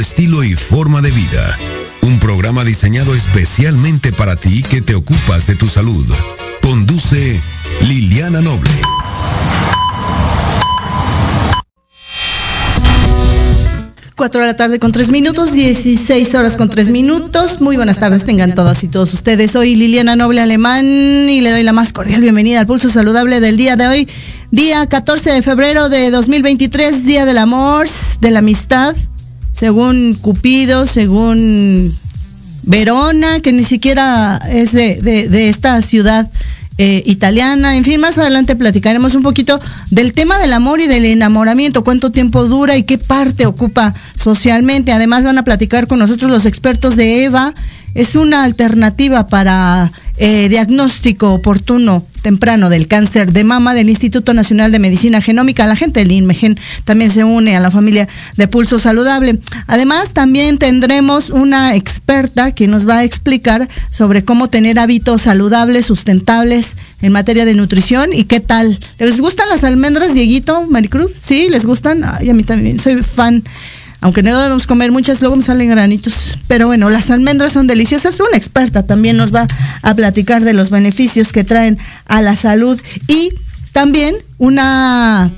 [0.00, 1.58] Estilo y forma de vida.
[2.02, 6.06] Un programa diseñado especialmente para ti que te ocupas de tu salud.
[6.62, 7.40] Conduce
[7.82, 8.70] Liliana Noble.
[14.16, 17.60] Cuatro de la tarde con tres minutos, 16 horas con tres minutos.
[17.60, 19.50] Muy buenas tardes, tengan todas y todos ustedes.
[19.50, 23.58] Soy Liliana Noble Alemán y le doy la más cordial bienvenida al Pulso Saludable del
[23.58, 24.08] día de hoy,
[24.50, 27.88] día 14 de febrero de 2023, Día del Amor,
[28.20, 28.96] de la Amistad,
[29.56, 31.96] según Cupido, según
[32.64, 36.30] Verona, que ni siquiera es de, de, esta ciudad
[36.76, 39.58] eh, italiana, en fin, más adelante platicaremos un poquito
[39.90, 44.92] del tema del amor y del enamoramiento, cuánto tiempo dura y qué parte ocupa socialmente.
[44.92, 47.54] Además van a platicar con nosotros los expertos de EVA.
[47.94, 54.72] Es una alternativa para eh, diagnóstico oportuno temprano del cáncer de mama del Instituto Nacional
[54.72, 55.66] de Medicina Genómica.
[55.66, 59.38] La gente del INMEGEN también se une a la familia de Pulso Saludable.
[59.66, 65.86] Además, también tendremos una experta que nos va a explicar sobre cómo tener hábitos saludables,
[65.86, 68.78] sustentables en materia de nutrición y qué tal.
[68.98, 71.12] ¿Les gustan las almendras, Dieguito, Maricruz?
[71.12, 72.02] Sí, ¿les gustan?
[72.04, 73.44] Ay, a mí también, soy fan
[74.00, 76.38] aunque no debemos comer muchas, luego me salen granitos.
[76.48, 78.20] Pero bueno, las almendras son deliciosas.
[78.20, 79.46] Una experta también nos va
[79.82, 83.32] a platicar de los beneficios que traen a la salud y
[83.72, 85.30] también una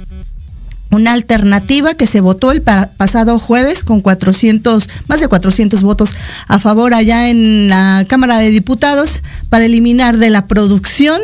[0.90, 6.14] una alternativa que se votó el pa pasado jueves con 400, más de 400 votos
[6.46, 11.20] a favor allá en la Cámara de Diputados para eliminar de la producción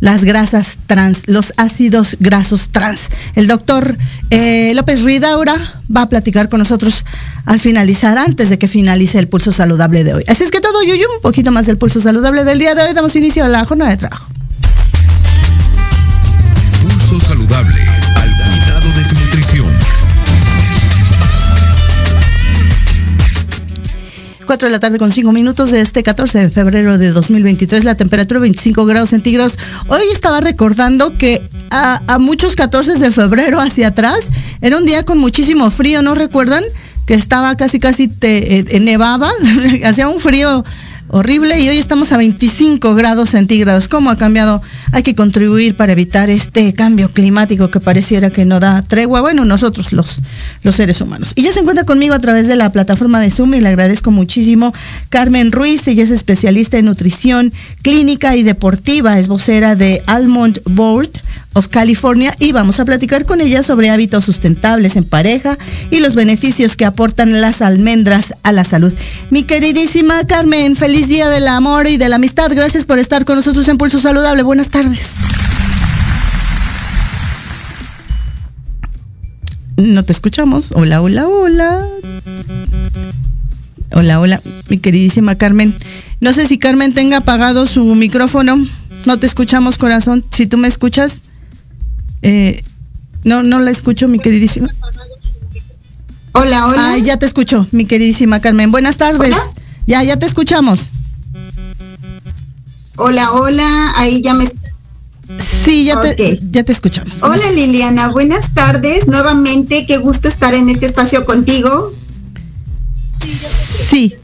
[0.00, 3.02] las grasas trans, los ácidos grasos trans.
[3.34, 3.96] El doctor
[4.30, 5.54] eh, López Ridaura
[5.94, 7.04] va a platicar con nosotros
[7.44, 10.24] al finalizar, antes de que finalice el pulso saludable de hoy.
[10.26, 12.94] Así es que todo, Yuyu, un poquito más del pulso saludable del día de hoy.
[12.94, 14.26] Damos inicio a la jornada de trabajo.
[16.82, 17.84] Pulso saludable,
[24.50, 27.94] 4 de la tarde con 5 minutos de este 14 de febrero de 2023, la
[27.94, 29.56] temperatura 25 grados centígrados.
[29.86, 31.40] Hoy estaba recordando que
[31.70, 34.26] a, muchos 14 de febrero hacia atrás
[34.60, 36.64] era un día con muchísimo frío, ¿no recuerdan?
[37.06, 39.30] Que estaba casi, casi te, eh, nevaba,
[39.84, 40.64] hacía un frío
[41.12, 43.88] horrible y hoy estamos a 25 grados centígrados.
[43.88, 44.62] ¿Cómo ha cambiado?
[44.92, 49.20] Hay que contribuir para evitar este cambio climático que pareciera que no da tregua.
[49.20, 50.20] Bueno, nosotros los,
[50.62, 51.32] los seres humanos.
[51.34, 54.10] Y ya se encuentra conmigo a través de la plataforma de Zoom y le agradezco
[54.10, 54.72] muchísimo
[55.08, 55.86] Carmen Ruiz.
[55.88, 59.18] Ella es especialista en nutrición clínica y deportiva.
[59.18, 61.10] Es vocera de Almond Board
[61.54, 65.58] of California y vamos a platicar con ella sobre hábitos sustentables en pareja
[65.90, 68.92] y los beneficios que aportan las almendras a la salud.
[69.30, 72.50] Mi queridísima Carmen, feliz día del amor y de la amistad.
[72.54, 74.42] Gracias por estar con nosotros en Pulso Saludable.
[74.42, 75.14] Buenas tardes.
[79.76, 80.70] No te escuchamos.
[80.74, 81.80] Hola, hola, hola.
[83.92, 85.74] Hola, hola, mi queridísima Carmen.
[86.20, 88.64] No sé si Carmen tenga apagado su micrófono.
[89.06, 90.24] No te escuchamos, corazón.
[90.30, 91.22] Si tú me escuchas,
[92.22, 92.62] eh,
[93.24, 94.68] no, no la escucho, mi queridísima.
[96.32, 96.92] Hola, hola.
[96.92, 98.70] Ah, ya te escucho, mi queridísima Carmen.
[98.70, 99.34] Buenas tardes.
[99.34, 99.42] ¿Hola?
[99.86, 100.90] Ya, ya te escuchamos.
[102.96, 103.92] Hola, hola.
[103.96, 104.46] Ahí ya me.
[105.64, 107.22] Sí, ya, te, ya te escuchamos.
[107.22, 109.06] Hola Liliana, buenas tardes.
[109.06, 111.92] Nuevamente, qué gusto estar en este espacio contigo.
[113.90, 114.14] Sí.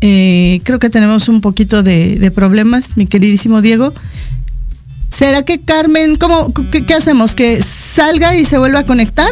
[0.00, 3.92] Eh, creo que tenemos un poquito de, de problemas, mi queridísimo Diego.
[5.16, 7.34] ¿Será que Carmen, cómo, qué, hacemos?
[7.34, 9.30] ¿Que salga y se vuelva a conectar?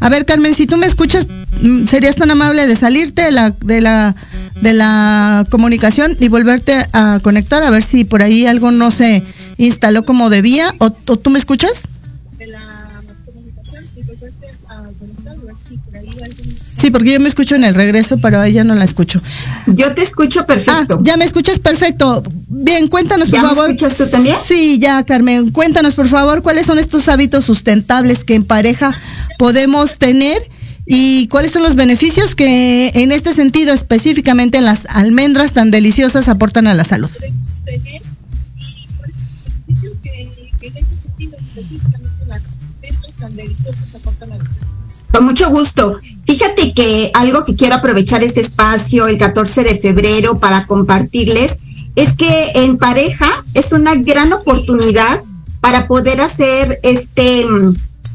[0.00, 1.26] A ver, Carmen, si tú me escuchas,
[1.62, 4.14] mm, ¿serías tan amable de salirte de la, de la,
[4.60, 7.62] de la comunicación y volverte a conectar?
[7.62, 9.22] A ver si por ahí algo no se
[9.56, 10.74] instaló como debía.
[10.78, 11.82] ¿O, o tú me escuchas?
[16.76, 19.20] Sí, porque yo me escucho en el regreso, pero a ella no la escucho.
[19.66, 21.00] Yo te escucho Ah, perfecto.
[21.02, 22.22] ya me escuchas perfecto.
[22.48, 23.70] Bien, cuéntanos por ¿Ya me favor.
[23.70, 24.36] escuchas tú también?
[24.44, 25.50] Sí, ya, Carmen.
[25.50, 28.92] Cuéntanos por favor cuáles son estos hábitos sustentables que en pareja
[29.38, 30.42] podemos tener
[30.84, 36.66] ¿Y cuáles son los beneficios que en este sentido específicamente las almendras tan deliciosas aportan
[36.66, 37.08] a la salud?
[45.12, 46.00] Con mucho gusto.
[46.26, 51.56] Fíjate que algo que quiero aprovechar este espacio el 14 de febrero para compartirles
[51.96, 55.22] es que en pareja es una gran oportunidad
[55.60, 57.44] para poder hacer este,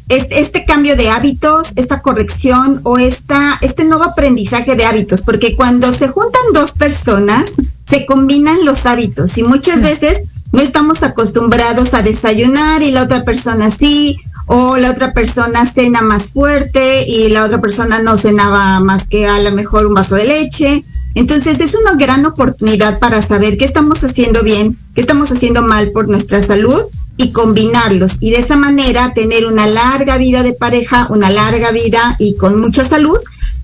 [0.09, 5.55] este, este, cambio de hábitos, esta corrección o esta, este nuevo aprendizaje de hábitos, porque
[5.55, 7.51] cuando se juntan dos personas,
[7.87, 13.23] se combinan los hábitos y muchas veces no estamos acostumbrados a desayunar y la otra
[13.23, 18.79] persona sí, o la otra persona cena más fuerte y la otra persona no cenaba
[18.79, 20.85] más que a lo mejor un vaso de leche.
[21.15, 25.91] Entonces es una gran oportunidad para saber qué estamos haciendo bien, qué estamos haciendo mal
[25.91, 26.81] por nuestra salud
[27.17, 32.15] y combinarlos y de esa manera tener una larga vida de pareja, una larga vida
[32.19, 33.17] y con mucha salud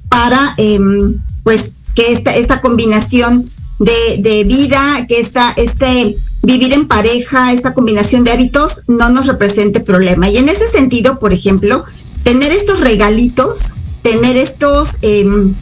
[0.09, 3.50] para em, pues que esta, esta combinación
[3.80, 9.28] de, de vida, que esta, este vivir en pareja, esta combinación de hábitos no nos
[9.28, 10.30] represente problema.
[10.30, 11.84] Y en ese sentido, por ejemplo,
[12.24, 15.54] tener estos regalitos, tener estos, em,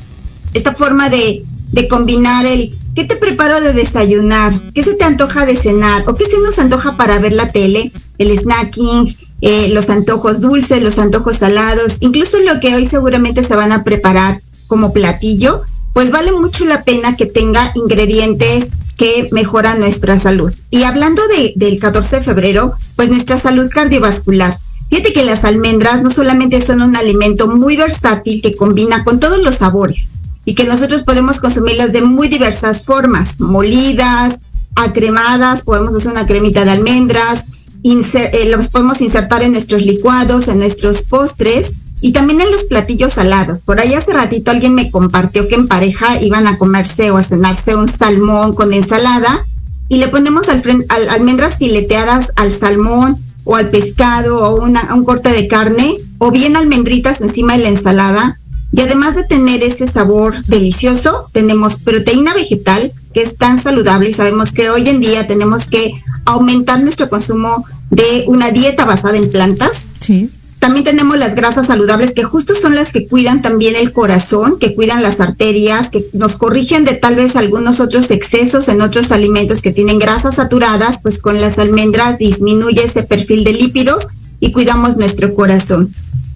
[0.53, 4.53] esta forma de, de combinar el ¿qué te preparo de desayunar?
[4.73, 6.03] ¿Qué se te antoja de cenar?
[6.07, 7.91] ¿O qué se nos antoja para ver la tele?
[8.17, 13.55] El snacking, eh, los antojos dulces, los antojos salados, incluso lo que hoy seguramente se
[13.55, 19.79] van a preparar como platillo, pues vale mucho la pena que tenga ingredientes que mejoran
[19.79, 20.53] nuestra salud.
[20.69, 24.57] Y hablando de, del 14 de febrero, pues nuestra salud cardiovascular.
[24.89, 29.41] Fíjate que las almendras no solamente son un alimento muy versátil que combina con todos
[29.41, 30.11] los sabores
[30.43, 34.35] y que nosotros podemos consumirlas de muy diversas formas, molidas,
[34.75, 37.45] acremadas, podemos hacer una cremita de almendras,
[37.83, 41.71] eh, los podemos insertar en nuestros licuados, en nuestros postres
[42.01, 43.61] y también en los platillos salados.
[43.61, 47.23] Por ahí hace ratito alguien me compartió que en pareja iban a comerse o a
[47.23, 49.45] cenarse un salmón con ensalada
[49.87, 50.63] y le ponemos al,
[51.09, 56.57] almendras fileteadas al salmón o al pescado o una, un corte de carne o bien
[56.57, 58.39] almendritas encima de la ensalada.
[58.73, 64.13] Y además de tener ese sabor delicioso, tenemos proteína vegetal que es tan saludable y
[64.13, 65.93] sabemos que hoy en día tenemos que
[66.25, 69.91] aumentar nuestro consumo de una dieta basada en plantas.
[69.99, 74.59] Sí también tenemos las grasas saludables que justo son las que cuidan también el corazón,
[74.59, 79.11] que cuidan las arterias, que nos corrigen de tal vez algunos otros excesos en otros
[79.11, 84.09] alimentos que tienen grasas saturadas, pues con las almendras disminuye ese perfil de lípidos
[84.39, 85.91] y cuidamos nuestro corazón.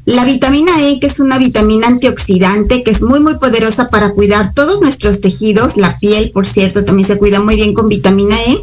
[0.06, 4.56] La vitamina E, que es una vitamina antioxidante, que es muy, muy poderosa para cuidar
[4.56, 8.57] todos nuestros tejidos, la piel, por cierto, también se cuida muy bien con vitamina E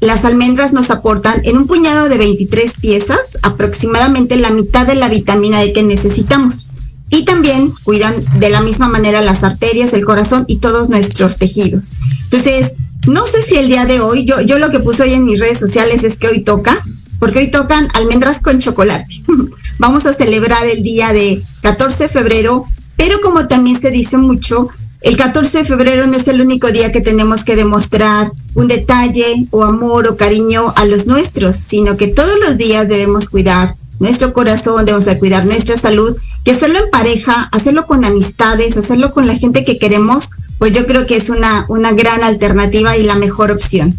[0.00, 5.08] las almendras nos aportan en un puñado de 23 piezas aproximadamente la mitad de la
[5.08, 6.70] vitamina E que necesitamos.
[7.10, 11.92] Y también cuidan de la misma manera las arterias, el corazón y todos nuestros tejidos.
[12.24, 12.74] Entonces,
[13.06, 15.40] no sé si el día de hoy, yo, yo lo que puse hoy en mis
[15.40, 16.78] redes sociales es que hoy toca,
[17.18, 19.22] porque hoy tocan almendras con chocolate.
[19.78, 22.64] Vamos a celebrar el día de 14 de febrero,
[22.96, 24.68] pero como también se dice mucho,
[25.00, 29.46] el 14 de febrero no es el único día que tenemos que demostrar un detalle
[29.50, 34.32] o amor o cariño a los nuestros, sino que todos los días debemos cuidar nuestro
[34.32, 39.36] corazón, debemos cuidar nuestra salud y hacerlo en pareja, hacerlo con amistades, hacerlo con la
[39.36, 43.50] gente que queremos, pues yo creo que es una, una gran alternativa y la mejor
[43.50, 43.94] opción.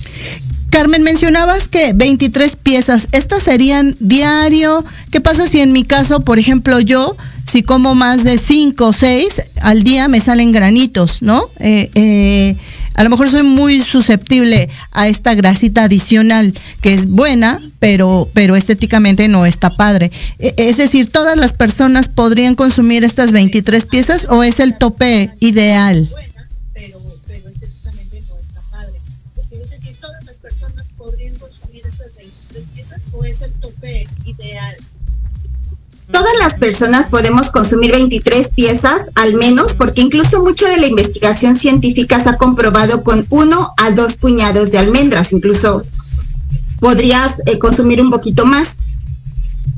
[0.71, 4.83] Carmen, mencionabas que 23 piezas, ¿estas serían diario?
[5.11, 7.15] ¿Qué pasa si en mi caso, por ejemplo, yo
[7.51, 11.43] si como más de cinco o seis al día me salen granitos, ¿no?
[11.59, 12.55] Eh, eh,
[12.93, 18.55] a lo mejor soy muy susceptible a esta grasita adicional que es buena, pero, pero
[18.55, 20.11] estéticamente no está padre.
[20.39, 25.31] E, es decir, ¿todas las personas podrían consumir estas 23 piezas o es el tope
[25.39, 26.09] ideal?
[26.73, 28.99] Pero, pero estéticamente no está padre.
[29.51, 34.75] Es decir, ¿todas las personas podrían consumir estas 23 piezas o es el tope ideal?
[36.11, 41.55] Todas las personas podemos consumir 23 piezas al menos, porque incluso mucho de la investigación
[41.55, 45.83] científica se ha comprobado con uno a dos puñados de almendras, incluso
[46.79, 48.77] podrías eh, consumir un poquito más.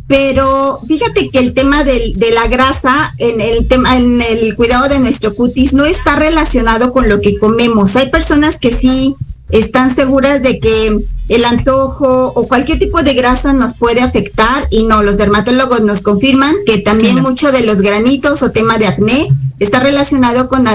[0.07, 4.99] Pero fíjate que el tema de la grasa en el tema en el cuidado de
[4.99, 7.95] nuestro cutis no está relacionado con lo que comemos.
[7.95, 9.15] Hay personas que sí
[9.49, 10.99] están seguras de que
[11.33, 16.01] el antojo o cualquier tipo de grasa nos puede afectar y no, los dermatólogos nos
[16.01, 20.65] confirman que también mucho de los granitos o tema de acné está relacionado con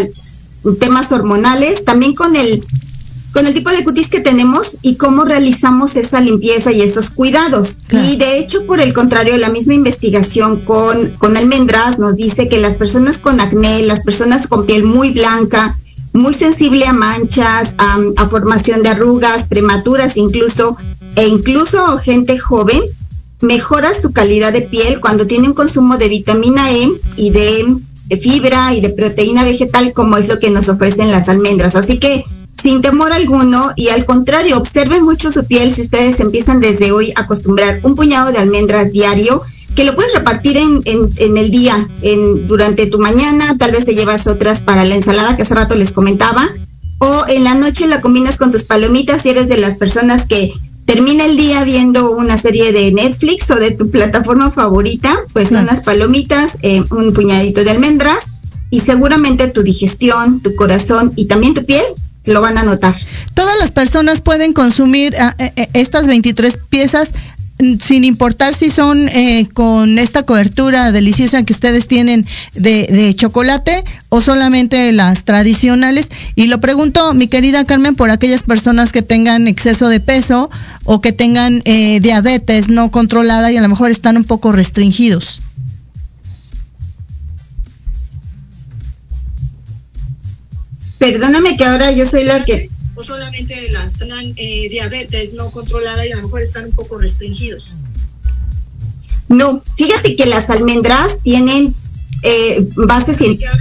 [0.78, 2.64] temas hormonales, también con el
[3.32, 7.82] con el tipo de cutis que tenemos y cómo realizamos esa limpieza y esos cuidados.
[7.90, 12.58] Y de hecho, por el contrario, la misma investigación con, con almendras nos dice que
[12.58, 15.78] las personas con acné, las personas con piel muy blanca,
[16.18, 20.76] muy sensible a manchas, a, formación de arrugas prematuras incluso,
[21.16, 22.80] e incluso gente joven,
[23.40, 27.76] mejora su calidad de piel cuando tiene un consumo de vitamina E y de,
[28.20, 31.76] fibra y de proteína vegetal como es lo que nos ofrecen las almendras.
[31.76, 32.24] Así que
[32.60, 37.12] sin temor alguno y al contrario, observen mucho su piel si ustedes empiezan desde hoy
[37.14, 39.40] a acostumbrar un puñado de almendras diario
[39.78, 43.94] que lo puedes repartir en, en, el día, en, durante tu mañana, tal vez te
[43.94, 46.48] llevas otras para la ensalada que hace rato les comentaba,
[46.98, 50.52] o en la noche la combinas con tus palomitas si eres de las personas que
[50.84, 55.66] termina el día viendo una serie de Netflix o de tu plataforma favorita, pues son
[55.66, 58.24] las palomitas, eh, un puñadito de almendras
[58.70, 61.84] y seguramente tu digestión, tu corazón y también tu piel
[62.32, 62.94] lo van a notar.
[63.34, 67.10] Todas las personas pueden consumir ah, eh, eh, estas 23 piezas
[67.80, 72.24] sin importar si son eh, con esta cobertura deliciosa que ustedes tienen
[72.54, 76.08] de, chocolate o solamente las tradicionales.
[76.36, 80.50] Y lo pregunto, mi querida Carmen, por aquellas personas que tengan exceso de peso
[80.84, 85.40] o que tengan eh, diabetes no controlada y a lo mejor están un poco restringidos.
[90.98, 96.04] Perdóname que ahora yo soy la que o solamente las tienen eh, diabetes no controlada
[96.04, 97.72] y a lo mejor están un poco restringidos?
[99.28, 101.74] No, fíjate que las almendras tienen
[102.24, 103.52] eh, base científica.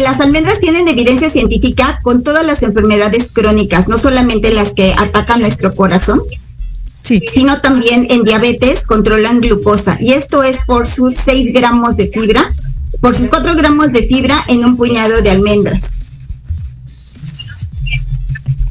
[0.00, 5.40] las almendras tienen evidencia científica con todas las enfermedades crónicas, no solamente las que atacan
[5.40, 6.22] nuestro corazón,
[7.02, 7.20] sí.
[7.32, 9.98] sino también en diabetes controlan glucosa.
[10.00, 12.50] Y esto es por sus 6 gramos de fibra,
[13.00, 16.03] por sus 4 gramos de fibra en un puñado de almendras.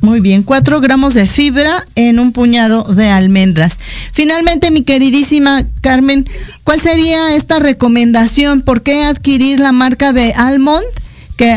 [0.03, 3.79] Muy bien, cuatro gramos de fibra en un puñado de almendras.
[4.11, 6.29] Finalmente, mi queridísima Carmen,
[6.65, 8.63] ¿cuál sería esta recomendación?
[8.63, 10.83] ¿Por qué adquirir la marca de Almond?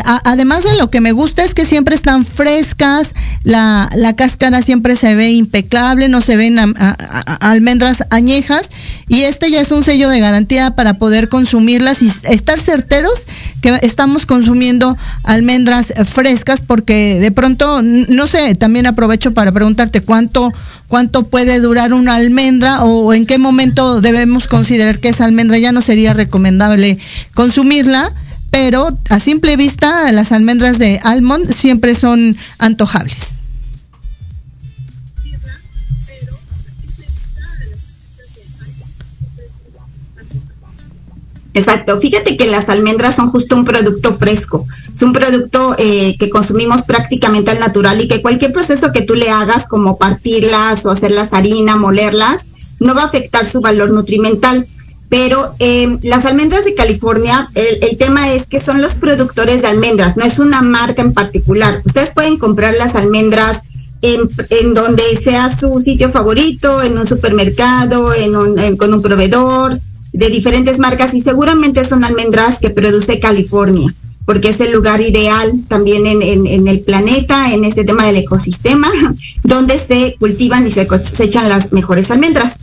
[0.03, 3.13] Además de lo que me gusta es que siempre están frescas,
[3.43, 6.57] la, la cáscara siempre se ve impecable, no se ven
[7.39, 8.69] almendras añejas
[9.07, 13.27] y este ya es un sello de garantía para poder consumirlas y estar certeros
[13.61, 20.51] que estamos consumiendo almendras frescas porque de pronto, no sé, también aprovecho para preguntarte cuánto
[20.87, 25.71] cuánto puede durar una almendra o en qué momento debemos considerar que esa almendra ya
[25.71, 26.97] no sería recomendable
[27.33, 28.13] consumirla
[28.49, 33.35] pero a simple vista las almendras de almond siempre son antojables.
[41.53, 46.29] Exacto, fíjate que las almendras son justo un producto fresco, es un producto eh, que
[46.29, 50.91] consumimos prácticamente al natural y que cualquier proceso que tú le hagas, como partirlas o
[50.91, 52.45] hacerlas harina, molerlas,
[52.79, 54.67] no va a afectar su valor nutrimental.
[55.09, 60.17] Pero eh, las almendras de California, el, tema es que son los productores de almendras,
[60.17, 61.81] no es una marca en particular.
[61.85, 63.61] Ustedes pueden comprar las almendras
[64.01, 69.79] en, donde sea su sitio favorito, en un supermercado, en con un proveedor
[70.11, 73.93] de diferentes marcas y seguramente son almendras que produce California,
[74.25, 78.89] porque es el lugar ideal también en, en el planeta, en este tema del ecosistema,
[79.43, 82.59] donde se cultivan y se cosechan las mejores almendras.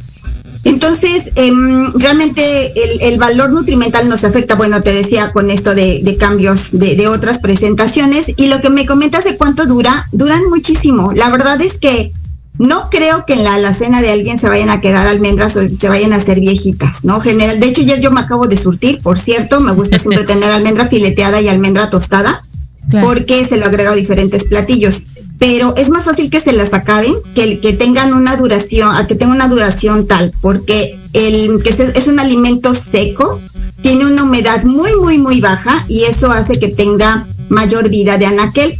[0.64, 2.72] Entonces, em, realmente
[3.06, 8.26] el, valor nutrimental nos afecta, bueno, te decía con esto de, cambios de, otras presentaciones.
[8.36, 11.12] Y lo que me comentas de cuánto dura, duran muchísimo.
[11.14, 12.12] La verdad es que
[12.58, 15.88] no creo que en la alacena de alguien se vayan a quedar almendras o se
[15.88, 17.20] vayan a hacer viejitas, ¿no?
[17.20, 20.50] General, de hecho, ayer yo me acabo de surtir, por cierto, me gusta siempre tener
[20.50, 22.42] almendra fileteada y almendra tostada,
[23.02, 25.06] porque se lo agrego a diferentes platillos
[25.38, 29.14] pero es más fácil que se las acaben que, que tengan una duración, a que
[29.14, 33.40] tenga una duración tal, porque el que es un alimento seco
[33.82, 38.26] tiene una humedad muy, muy, muy baja y eso hace que tenga mayor vida de
[38.26, 38.78] anaquel.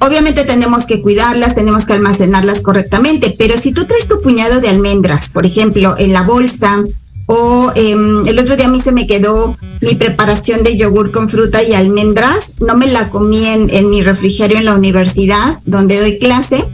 [0.00, 4.68] Obviamente tenemos que cuidarlas, tenemos que almacenarlas correctamente, pero si tú traes tu puñado de
[4.68, 6.82] almendras, por ejemplo, en la bolsa,
[7.26, 11.28] o em, el otro día a mí se me quedó mi preparación de yogur con
[11.28, 12.60] fruta y almendras.
[12.60, 16.64] No me la comí en, mi refrigerio en la universidad donde doy clase.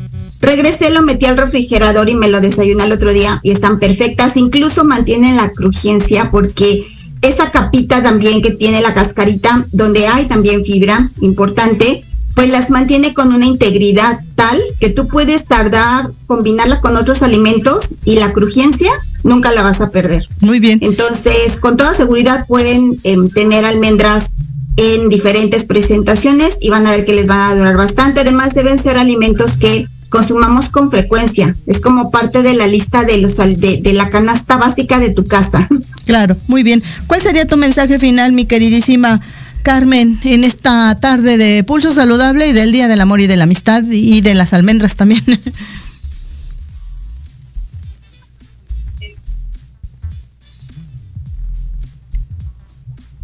[0.41, 4.37] Regresé, lo metí al refrigerador y me lo desayuné el otro día y están perfectas.
[4.37, 6.87] Incluso mantienen la crujencia porque
[7.23, 12.03] esa capita también que tiene la cascarita, donde hay también fibra importante,
[12.35, 17.95] pues las mantiene con una integridad tal que tú puedes tardar, combinarla con otros alimentos
[18.05, 18.91] y la crujencia
[19.23, 20.25] nunca la vas a perder.
[20.41, 20.79] Muy bien.
[20.83, 24.33] Entonces, con toda seguridad pueden em, tener almendras
[24.77, 28.23] en diferentes presentaciones y van a ver que les van a durar bastante.
[28.23, 31.57] Además, deben ser alimentos que consumamos con frecuencia.
[31.67, 35.27] Es como parte de la lista de los de, de, la canasta básica de tu
[35.27, 35.69] casa.
[36.05, 36.83] Claro, muy bien.
[37.07, 39.21] ¿Cuál sería tu mensaje final, mi queridísima
[39.62, 43.45] Carmen, en esta tarde de Pulso Saludable y del Día del Amor y de la
[43.45, 45.23] Amistad y de las almendras también?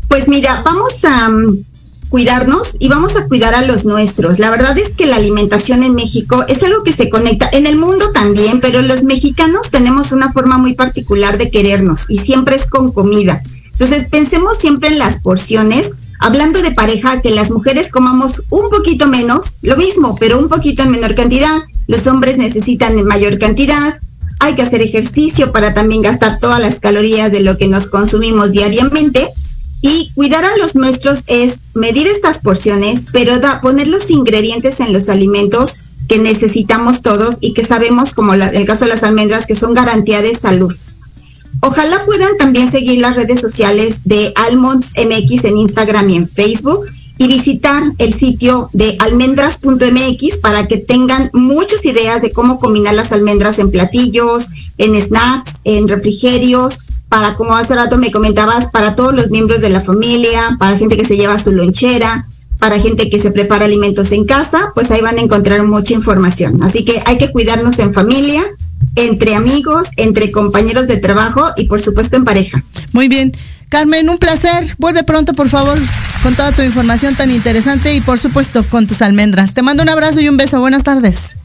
[0.09, 1.64] Pues mira, vamos a mm,
[2.09, 4.38] cuidarnos y vamos a cuidar a los nuestros.
[4.38, 7.78] La verdad es que la alimentación en México es algo que se conecta, en el
[7.78, 12.66] mundo también, pero los mexicanos tenemos una forma muy particular de querernos y siempre es
[12.66, 13.42] con comida.
[13.73, 15.92] Entonces pensemos siempre en las porciones.
[16.21, 20.83] Hablando de pareja, que las mujeres comamos un poquito menos, lo mismo, pero un poquito
[20.83, 21.63] en menor cantidad.
[21.87, 23.99] Los hombres necesitan en mayor cantidad.
[24.41, 28.53] Hay que hacer ejercicio para también gastar todas las calorías de lo que nos consumimos
[28.53, 29.29] diariamente
[29.81, 34.93] y cuidar a los nuestros es medir estas porciones, pero da, poner los ingredientes en
[34.93, 39.47] los alimentos que necesitamos todos y que sabemos, como en el caso de las almendras,
[39.47, 40.75] que son garantía de salud.
[41.61, 46.87] Ojalá puedan también seguir las redes sociales de Almonds MX en Instagram y en Facebook
[47.19, 53.11] y visitar el sitio de almendras.mx para que tengan muchas ideas de cómo combinar las
[53.11, 54.49] almendras en platillos,
[54.79, 59.71] en snacks, en refrigerios para, como hace rato me comentabas, para todos los miembros de
[59.71, 62.27] la familia, para gente que se lleva su lonchera,
[62.59, 66.62] para gente que se prepara alimentos en casa, pues ahí van a encontrar mucha información.
[66.62, 68.45] Así que hay que cuidarnos en familia,
[68.97, 72.62] entre amigos, entre compañeros de trabajo y por supuesto en pareja.
[72.92, 73.33] Muy bien.
[73.68, 74.75] Carmen, un placer.
[74.78, 75.78] Vuelve pronto, por favor,
[76.23, 79.52] con toda tu información tan interesante y por supuesto con tus almendras.
[79.52, 80.59] Te mando un abrazo y un beso.
[80.59, 81.37] Buenas tardes.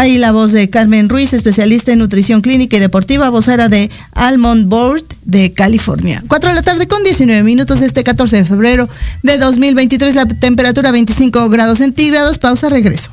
[0.00, 4.66] Ahí la voz de Carmen Ruiz, especialista en nutrición clínica y deportiva, vocera de Almond
[4.66, 6.24] Board de California.
[6.26, 8.88] 4 de la tarde con 19 minutos este 14 de febrero
[9.22, 12.38] de 2023, la temperatura 25 grados centígrados.
[12.38, 13.10] Pausa, regreso.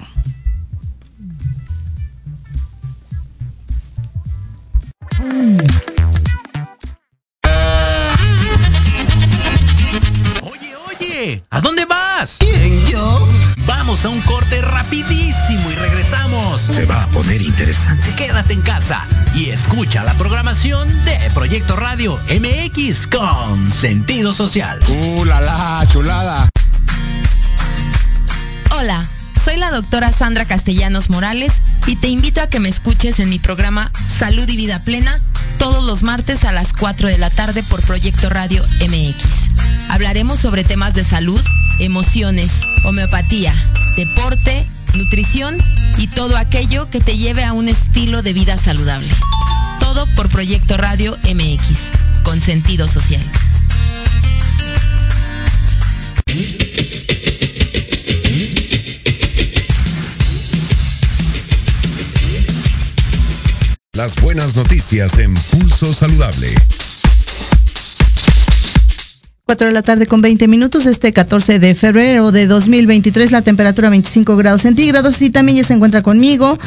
[10.41, 12.37] Oye, oye, ¿a dónde vas?
[12.39, 13.27] ¿Quién, yo?
[13.65, 14.76] Vamos a un corte regresamos.
[16.69, 18.13] Se va a poner interesante.
[18.15, 19.03] Quédate en casa
[19.33, 24.79] y escucha la programación de Proyecto Radio MX con sentido social.
[24.87, 26.49] ¡Uh, la, la chulada!
[28.77, 29.05] Hola,
[29.43, 31.53] soy la doctora Sandra Castellanos Morales
[31.87, 35.19] y te invito a que me escuches en mi programa Salud y Vida Plena
[35.57, 39.89] todos los martes a las 4 de la tarde por Proyecto Radio MX.
[39.89, 41.41] Hablaremos sobre temas de salud,
[41.79, 42.51] emociones,
[42.83, 43.53] homeopatía,
[43.97, 45.57] deporte, nutrición
[45.97, 49.09] y todo aquello que te lleve a un estilo de vida saludable.
[49.79, 53.23] Todo por Proyecto Radio MX, con sentido social.
[63.93, 66.53] Las buenas noticias en Pulso Saludable.
[69.47, 73.89] 4 de la tarde con 20 minutos, este 14 de febrero de 2023, la temperatura
[73.89, 76.59] 25 grados centígrados y también ya se encuentra conmigo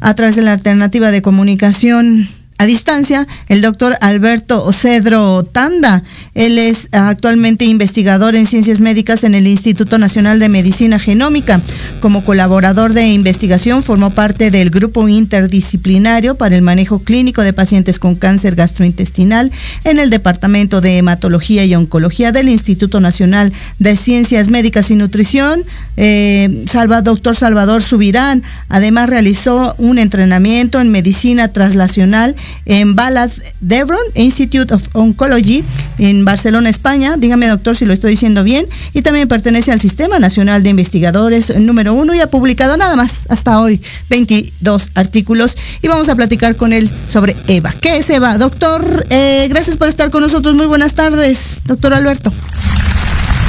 [0.00, 2.26] a través de la alternativa de comunicación
[2.58, 6.02] a distancia el doctor Alberto Cedro Tanda.
[6.34, 11.60] Él es actualmente investigador en ciencias médicas en el Instituto Nacional de Medicina Genómica.
[12.00, 17.98] Como colaborador de investigación formó parte del grupo interdisciplinario para el manejo clínico de pacientes
[17.98, 19.50] con cáncer gastrointestinal
[19.84, 25.64] en el Departamento de Hematología y Oncología del Instituto Nacional de Ciencias Médicas y Nutrición.
[25.96, 26.64] Eh,
[27.02, 28.42] doctor Salvador Subirán.
[28.68, 32.34] Además realizó un entrenamiento en medicina traslacional
[32.66, 33.30] en Balad
[33.60, 35.64] Devron Institute of Oncology
[35.98, 37.16] en Barcelona, España.
[37.16, 38.66] Dígame, doctor, si lo estoy diciendo bien.
[38.92, 43.26] Y también pertenece al Sistema Nacional de Investigadores número uno y ha publicado nada más
[43.28, 43.80] hasta hoy
[44.10, 45.56] 22 artículos.
[45.82, 47.74] Y vamos a platicar con él sobre EVA.
[47.80, 48.38] ¿Qué es EVA?
[48.38, 50.54] Doctor, eh, gracias por estar con nosotros.
[50.54, 52.32] Muy buenas tardes, doctor Alberto.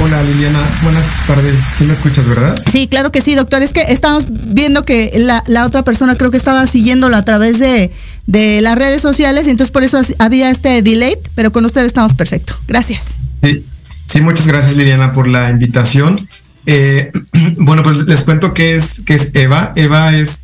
[0.02, 1.58] Hola Liliana, buenas tardes.
[1.78, 2.54] ¿Sí me escuchas, verdad?
[2.70, 3.62] Sí, claro que sí, doctor.
[3.62, 7.58] Es que estamos viendo que la, la otra persona creo que estaba siguiéndolo a través
[7.58, 7.90] de,
[8.26, 12.14] de las redes sociales y entonces por eso había este delay, pero con ustedes estamos
[12.14, 12.54] perfecto.
[12.66, 13.14] Gracias.
[13.42, 13.64] Sí,
[14.06, 16.28] sí muchas gracias Liliana por la invitación.
[16.66, 17.12] Eh,
[17.58, 19.72] bueno, pues les cuento qué es, qué es EVA.
[19.76, 20.42] EVA es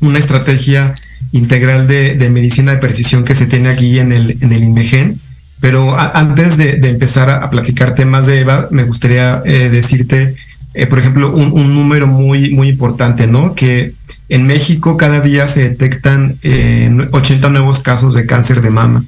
[0.00, 0.94] una estrategia
[1.32, 5.20] integral de, de, medicina de precisión que se tiene aquí en el, en el INMEGEN.
[5.60, 10.36] Pero antes de, de, empezar a, a, platicar temas de EVA, me gustaría eh, decirte,
[10.74, 13.54] eh, por ejemplo, un, un, número muy, muy importante, ¿no?
[13.54, 13.92] Que
[14.28, 19.04] en México cada día se detectan eh, 80 nuevos casos de cáncer de mama.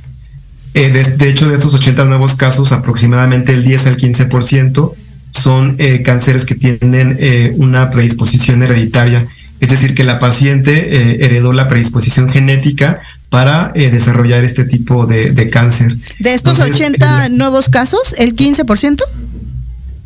[0.74, 4.92] Eh, de, hecho, de estos 80 nuevos casos, aproximadamente el 10 al 15%
[5.32, 9.26] son eh, cánceres que tienen eh, una predisposición hereditaria.
[9.60, 15.96] Es decir, que la paciente heredó la predisposición genética para desarrollar este tipo de, cáncer.
[16.20, 19.02] ¿De estos 80 nuevos casos, el 15%?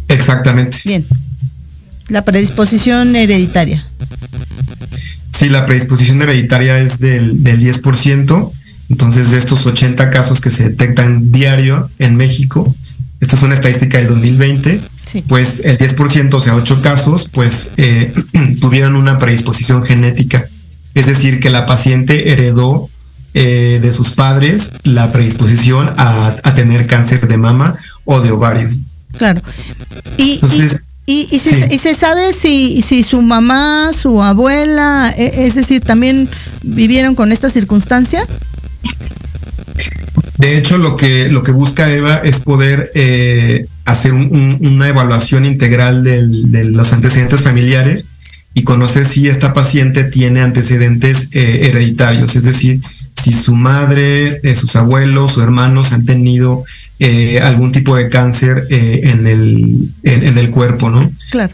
[0.09, 0.79] Exactamente.
[0.87, 1.05] Bien.
[2.09, 3.85] La predisposición hereditaria.
[5.43, 8.53] Sí, la predisposición hereditaria es del, del 10%.
[8.91, 12.73] Entonces, de estos 80 casos que se detectan diario en México,
[13.21, 14.81] esta es una estadística del 2020,
[15.27, 18.13] pues el 10%, o sea, 8 casos, pues eh,
[18.61, 20.47] tuvieron una predisposición genética.
[20.95, 22.89] Es decir, que la paciente heredó
[23.35, 27.75] eh, de sus padres la predisposición a, tener cáncer de mama
[28.05, 28.71] o de ovario.
[29.17, 29.41] Claro.
[30.19, 30.85] Y, Entonces,
[31.31, 36.29] y, se, sabe si, si su mamá, su abuela, e, es decir, también
[36.63, 38.27] vivieron con esta circunstancia.
[40.39, 46.03] De hecho, lo que, lo que busca Eva es poder eh, hacer una evaluación integral
[46.03, 48.09] de los antecedentes familiares
[48.55, 52.81] y conocer si esta paciente tiene antecedentes eh, hereditarios, es decir,
[53.21, 56.65] si su madre, eh, sus abuelos o hermanos han tenido
[57.43, 61.11] algún tipo de cáncer en, el, en el cuerpo, ¿no?
[61.31, 61.53] Claro.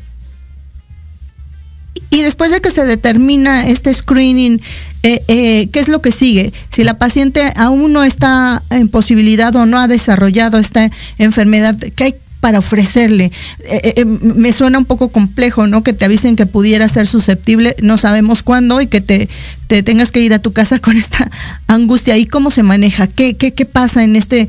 [2.11, 4.61] Y después de que se determina este screening,
[5.03, 6.53] eh, eh, ¿qué es lo que sigue?
[6.69, 12.17] Si la paciente aún no está en posibilidad o no ha desarrollado esta enfermedad, ¿qué
[12.41, 13.33] para ofrecerle.
[13.61, 15.83] Eh, eh, eh, me suena un poco complejo, ¿no?
[15.83, 19.29] Que te avisen que pudiera ser susceptible, no sabemos cuándo y que te,
[19.67, 21.31] te tengas que ir a tu casa con esta
[21.67, 22.17] angustia.
[22.17, 23.07] ¿Y cómo se maneja?
[23.07, 24.49] ¿Qué, qué, qué pasa en este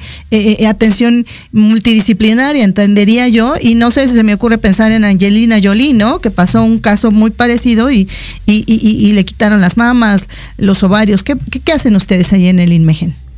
[0.68, 2.64] atención multidisciplinaria?
[2.64, 6.20] Entendería yo, y no sé si se me ocurre pensar en Angelina Jolie, ¿no?
[6.20, 8.08] Que pasó un caso muy parecido y,
[8.46, 11.24] y, y, le quitaron las mamas, los ovarios.
[11.24, 13.29] ¿Qué, qué, qué hacen ustedes ahí en el INMEGEN?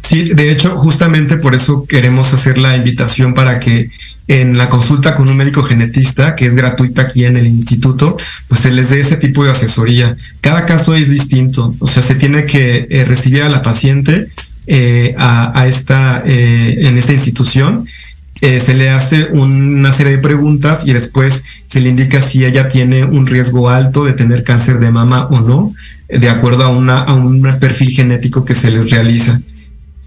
[0.00, 3.90] Sí, de hecho, justamente por eso queremos hacer la invitación para que
[4.28, 8.16] en la consulta con un médico genetista, que es gratuita aquí en el instituto,
[8.48, 10.16] pues se les dé ese tipo de asesoría.
[10.40, 14.28] Cada caso es distinto, o sea, se tiene que eh, recibir a la paciente
[14.66, 17.86] eh, a, esta, eh, en esta institución.
[18.40, 23.04] se le hace una serie de preguntas y después se le indica si ella tiene
[23.04, 25.72] un riesgo alto de tener cáncer de mama o no,
[26.08, 29.40] de acuerdo a, a un perfil genético que se le realiza.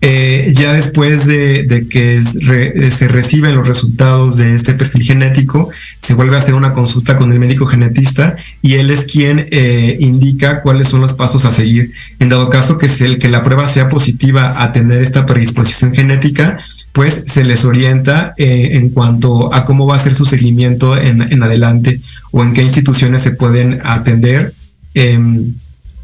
[0.02, 5.70] Eh, ya después de, que eh, se reciben los resultados de este perfil genético,
[6.02, 9.98] se vuelve a hacer una consulta con el médico genetista y él es quien eh,
[10.00, 11.92] indica cuáles son los pasos a seguir.
[12.20, 16.58] En dado caso que, que la prueba sea positiva a tener esta predisposición genética,
[16.94, 22.02] pues se les orienta en cuanto a cómo va a ser su seguimiento en, adelante
[22.32, 24.54] o en qué instituciones se pueden atender
[24.96, 25.54] em,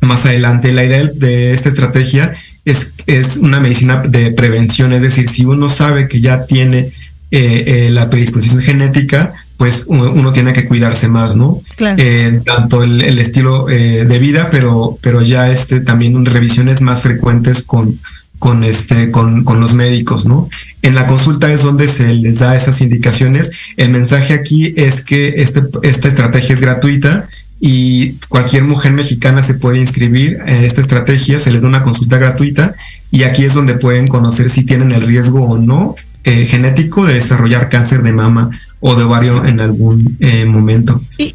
[0.01, 0.71] más adelante.
[0.73, 5.69] La idea de esta estrategia es, es una medicina de prevención, es decir, si uno
[5.69, 6.91] sabe que ya tiene
[7.31, 11.61] eh, eh, la predisposición genética, pues uno, tiene que cuidarse más, ¿no?
[11.79, 17.97] Eh, tanto el, estilo de vida, pero, pero ya este, también revisiones más frecuentes con,
[18.37, 20.49] con, este, con, con, los médicos, ¿no?
[20.81, 23.51] En la consulta es donde se les da esas indicaciones.
[23.77, 29.53] El mensaje aquí es que este, esta estrategia es gratuita y cualquier mujer mexicana se
[29.53, 32.75] puede inscribir en esta estrategia, se les da una consulta gratuita
[33.11, 37.13] y aquí es donde pueden conocer si tienen el riesgo o no eh, genético de
[37.13, 40.99] desarrollar cáncer de mama o de ovario en algún eh, momento.
[41.19, 41.33] Eh,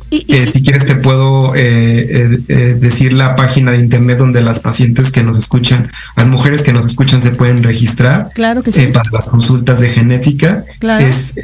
[0.52, 5.92] si quieres te puedo decir la página de internet donde las pacientes que nos escuchan,
[6.16, 10.64] las mujeres que nos escuchan se pueden registrar claro que para las consultas de genética.
[11.00, 11.35] Es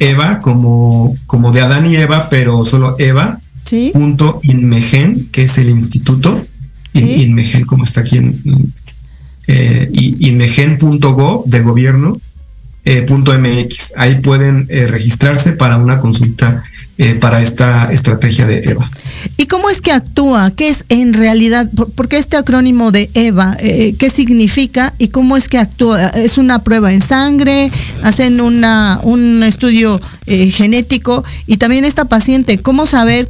[0.00, 3.38] Eva como, como de Adán y Eva, pero solo Eva
[3.92, 6.46] punto Inmegen, que es el instituto,
[6.92, 8.34] Inmegen, como está aquí en
[9.46, 12.20] eh, inmegen.gov de gobierno,
[12.84, 13.92] eh, punto MX.
[13.96, 16.64] Ahí pueden eh, registrarse para una consulta
[16.96, 18.90] eh, para esta estrategia de EVA.
[19.36, 20.50] ¿Y cómo es que actúa?
[20.50, 21.68] ¿Qué es en realidad?
[21.94, 23.56] ¿Por, qué este acrónimo de EVA?
[23.58, 26.08] ¿Qué significa y cómo es que actúa?
[26.08, 27.70] ¿Es una prueba en sangre?
[28.02, 31.24] ¿Hacen una, un estudio genético?
[31.46, 33.28] Y también esta paciente, ¿cómo saber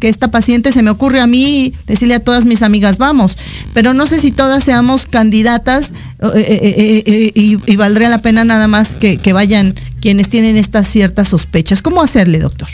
[0.00, 3.38] que esta paciente se me ocurre a mí decirle a todas mis amigas vamos,
[3.74, 8.68] pero no sé si todas seamos candidatas eh, eh, eh, y, valdría la pena nada
[8.68, 11.82] más que, vayan quienes tienen estas ciertas sospechas.
[11.82, 12.68] ¿Cómo hacerle, doctor?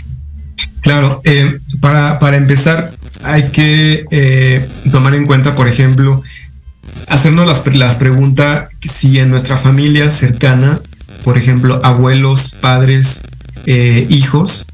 [0.80, 1.22] Claro,
[1.80, 2.90] para, para, empezar
[3.24, 4.04] hay que
[4.90, 6.22] tomar en cuenta, por ejemplo,
[7.08, 10.80] hacernos las, la pregunta si en nuestra familia cercana,
[11.24, 13.22] por ejemplo, abuelos, padres,
[13.66, 14.66] hijos,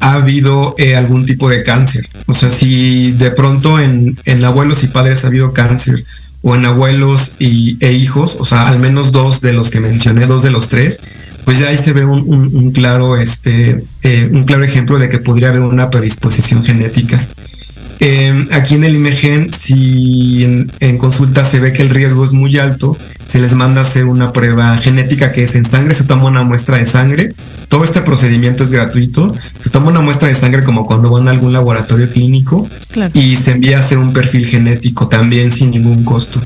[0.00, 2.08] ha habido eh, algún tipo de cáncer.
[2.26, 6.04] O sea, si de pronto en, abuelos y padres ha habido cáncer
[6.42, 10.26] o en abuelos y, e hijos, o sea, al menos dos de los que mencioné,
[10.26, 11.00] dos de los tres,
[11.44, 15.48] pues ya ahí se ve un, claro, este, eh, un claro ejemplo de que podría
[15.48, 17.26] haber una predisposición genética.
[18.00, 20.44] Em, aquí en el IMEGEN, si
[20.78, 22.96] en, consulta se ve que el riesgo es muy alto,
[23.28, 26.78] se les manda hacer una prueba genética que es en sangre, se toma una muestra
[26.78, 27.34] de sangre.
[27.68, 29.34] Todo este procedimiento es gratuito.
[29.60, 32.66] Se toma una muestra de sangre como cuando van a algún laboratorio clínico
[33.12, 36.40] y se envía a hacer un perfil genético también sin ningún costo.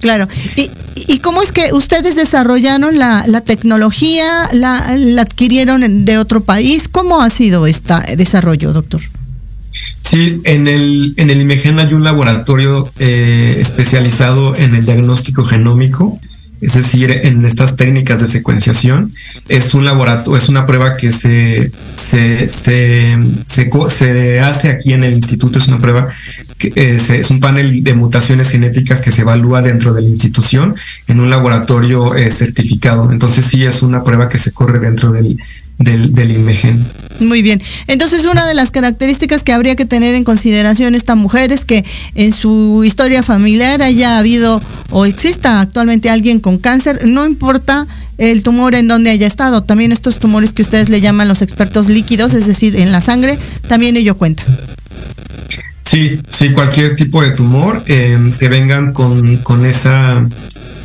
[0.00, 0.26] Claro.
[0.56, 4.48] ¿Y, y cómo es que ustedes desarrollaron la, tecnología?
[4.50, 6.88] La, la, adquirieron de otro país?
[6.88, 9.00] ¿Cómo ha sido este desarrollo, doctor?
[10.02, 16.18] Sí, en el, en el IMEGEN hay un laboratorio eh, especializado en el diagnóstico genómico,
[16.60, 19.12] es decir, en estas técnicas de secuenciación.
[19.48, 25.12] Es un laboratorio, es una prueba que se, se, se, se, hace aquí en el
[25.12, 26.08] instituto, es una prueba
[26.56, 30.74] que eh, es, un panel de mutaciones genéticas que se evalúa dentro de la institución
[31.06, 33.12] en un laboratorio eh, certificado.
[33.12, 35.38] Entonces sí es una prueba que se corre dentro del,
[35.78, 36.84] del, del INMEGEN.
[37.20, 37.62] Muy bien.
[37.86, 41.84] Entonces, una de las características que habría que tener en consideración esta mujer es que
[42.14, 44.60] en su historia familiar haya habido
[44.90, 47.86] o exista actualmente alguien con cáncer, no importa
[48.18, 51.88] el tumor en donde haya estado, también estos tumores que ustedes le llaman los expertos
[51.88, 53.38] líquidos, es decir, en la sangre,
[53.68, 54.42] también ello cuenta.
[55.82, 60.20] Sí, sí, cualquier tipo de tumor eh, que vengan con, con esa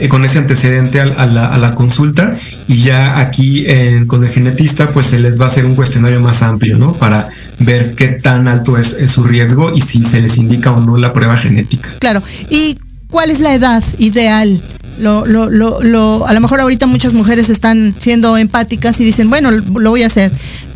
[0.04, 2.36] eh, con ese antecedente a, la, consulta
[2.68, 3.66] y ya aquí
[4.08, 6.94] con el genetista pues se les va a hacer un cuestionario más amplio, ¿no?
[6.94, 10.98] Para ver qué tan alto es, su riesgo y si se les indica o no
[10.98, 11.90] la prueba genética.
[12.00, 12.78] Claro, ¿y
[13.10, 14.62] cuál es la edad ideal?
[15.00, 19.50] Lo, lo, lo, a lo mejor ahorita muchas mujeres están siendo empáticas y dicen, bueno,
[19.52, 20.32] lo voy a hacer,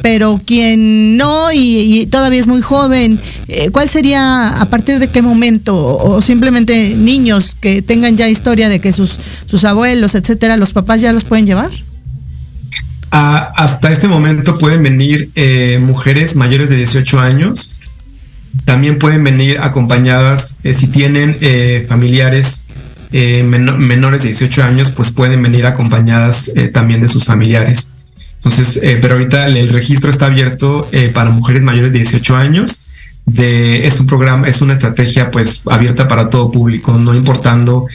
[0.09, 5.21] pero quien no y, todavía es muy joven, eh, ¿cuál sería a partir de qué
[5.21, 5.75] momento?
[5.75, 11.01] O, simplemente niños que tengan ya historia de que sus, sus abuelos, etcétera, los papás
[11.01, 11.71] ya los pueden llevar?
[13.09, 17.75] hasta este momento pueden venir eh, mujeres mayores de 18 años.
[18.63, 21.35] También pueden venir acompañadas, eh, si tienen
[21.89, 22.63] familiares
[23.11, 27.91] menores de 18 años, pues pueden venir acompañadas también de sus familiares.
[28.37, 32.83] Entonces, eh, pero ahorita el, registro está abierto eh, para mujeres mayores de 18 años.
[33.25, 37.87] De, es un programa, es una estrategia pues abierta para todo público, no importando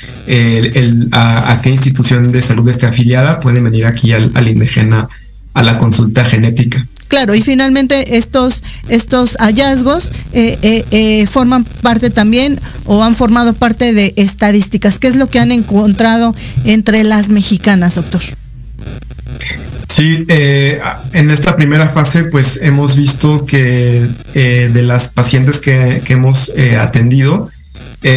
[1.13, 5.09] a, qué institución de salud esté afiliada, pueden venir aquí al, al
[5.55, 6.87] a la consulta genética.
[7.09, 14.13] Claro, y finalmente estos, estos hallazgos eh, forman parte también o han formado parte de
[14.17, 14.99] estadísticas.
[14.99, 18.23] ¿Qué es lo que han encontrado entre las mexicanas, doctor?
[19.89, 20.81] Sí, eh,
[21.13, 26.77] en esta primera fase pues hemos visto que eh, de las pacientes que, hemos eh,
[26.77, 27.51] atendido,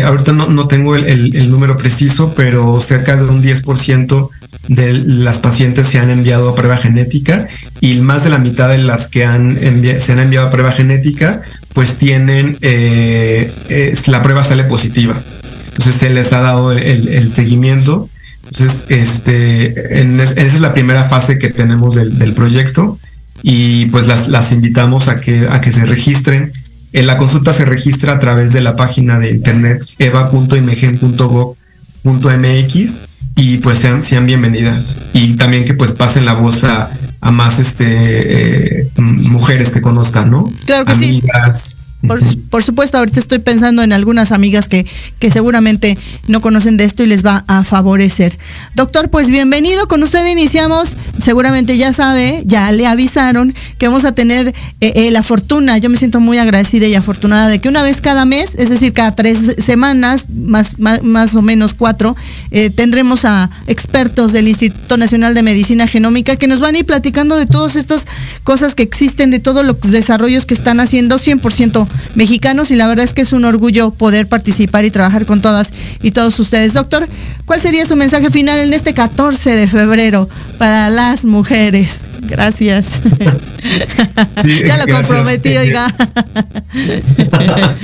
[0.03, 4.29] ahorita no, tengo el, número preciso, pero cerca de un 10%
[4.67, 7.47] de las pacientes se han enviado a prueba genética
[7.81, 9.59] y más de la mitad de las que han
[9.99, 11.41] se han enviado a prueba genética
[11.73, 12.57] pues tienen,
[14.07, 15.21] la prueba sale positiva.
[15.67, 18.09] Entonces se les ha dado el seguimiento
[18.57, 22.97] entonces, este, esa es la primera fase que tenemos del, proyecto
[23.43, 26.53] y pues las, invitamos a que, a que se registren.
[26.93, 32.99] En la consulta se registra a través de la página de internet eva.imagen.gov.mx
[33.35, 36.89] y pues sean, sean bienvenidas y también que pues pasen la voz a,
[37.31, 40.49] más este eh, mujeres que conozcan, ¿no?
[40.65, 41.75] Claro que Amigas,
[42.49, 44.85] por, supuesto, ahorita estoy pensando en algunas amigas que,
[45.19, 48.37] que seguramente no conocen de esto y les va a favorecer.
[48.75, 49.87] Doctor, pues bienvenido.
[49.87, 50.95] Con usted iniciamos.
[51.21, 54.49] Seguramente ya sabe, ya le avisaron que vamos a tener
[54.81, 55.77] eh, eh, la fortuna.
[55.77, 58.93] Yo me siento muy agradecida y afortunada de que una vez cada mes, es decir,
[58.93, 62.15] cada tres semanas, más, más, o menos cuatro,
[62.51, 66.85] eh, tendremos a expertos del Instituto Nacional de Medicina Genómica que nos van a ir
[66.85, 68.05] platicando de todas estas
[68.43, 73.05] cosas que existen, de todos los desarrollos que están haciendo 100% mexicanos y la verdad
[73.05, 75.69] es que es un orgullo poder participar y trabajar con todas
[76.01, 76.73] y todos ustedes.
[76.73, 77.07] Doctor,
[77.45, 82.01] ¿cuál sería su mensaje final en este 14 de febrero para las mujeres?
[82.21, 83.01] Gracias.
[84.65, 85.93] ya lo comprometí, oiga.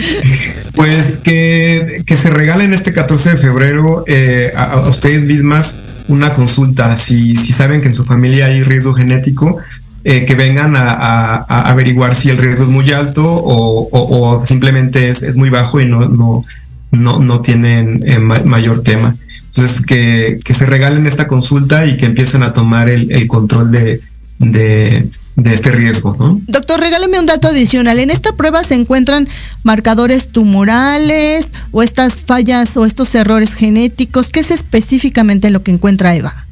[0.76, 6.98] pues que, se regalen este 14 de febrero eh, a, ustedes mismas una consulta.
[6.98, 9.58] Si, si saben que en su familia hay riesgo genético,
[10.04, 15.50] eh, que vengan a, averiguar si el riesgo es muy alto o, simplemente es, muy
[15.50, 16.44] bajo y no, no,
[16.92, 19.14] no, no tienen eh, mayor tema.
[19.48, 24.02] Entonces, que, se regalen esta consulta y que empiecen a tomar el, control de,
[24.40, 26.16] de, de este riesgo.
[26.18, 26.42] ¿no?
[26.48, 28.00] Doctor, regáleme un dato adicional.
[28.00, 29.28] ¿En esta prueba se encuentran
[29.64, 34.30] marcadores tumorales o estas fallas o estos errores genéticos?
[34.30, 36.48] ¿Qué es específicamente lo que encuentra Eva?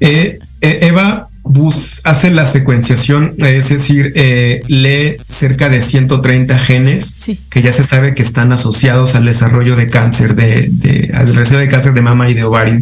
[0.00, 7.16] Eh, eh, Eva bus hace la secuenciación, es decir, eh, lee cerca de 130 genes
[7.50, 11.68] que ya se sabe que están asociados al desarrollo de cáncer, de, al desarrollo de
[11.68, 12.78] cáncer de mama y de ovario.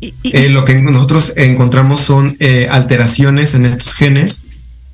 [0.00, 4.42] Eh, lo que nosotros encontramos son eh, alteraciones en estos genes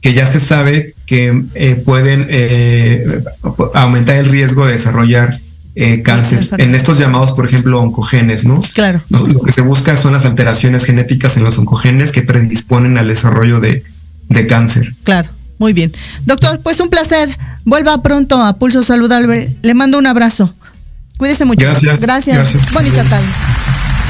[0.01, 1.45] que ya se sabe que
[1.85, 2.29] pueden
[3.75, 5.37] aumentar el riesgo de desarrollar
[5.81, 6.45] eh, cáncer.
[6.59, 8.61] En estos llamados, por ejemplo, oncogenes, ¿no?
[8.75, 9.01] Claro.
[9.11, 13.61] Lo, que se busca son las alteraciones genéticas en los oncogenes que predisponen al desarrollo
[13.61, 13.85] de,
[14.49, 14.93] cáncer.
[15.05, 15.29] Claro.
[15.59, 15.93] Muy bien.
[16.27, 17.37] Doctor, pues un placer.
[17.65, 19.57] Vuelva pronto a Pulso Saludable.
[19.63, 20.53] Le mando un abrazo.
[21.17, 21.65] Cuídese mucho.
[21.65, 22.01] Gracias.
[22.01, 22.73] Gracias.
[22.73, 23.27] Bonita tarde.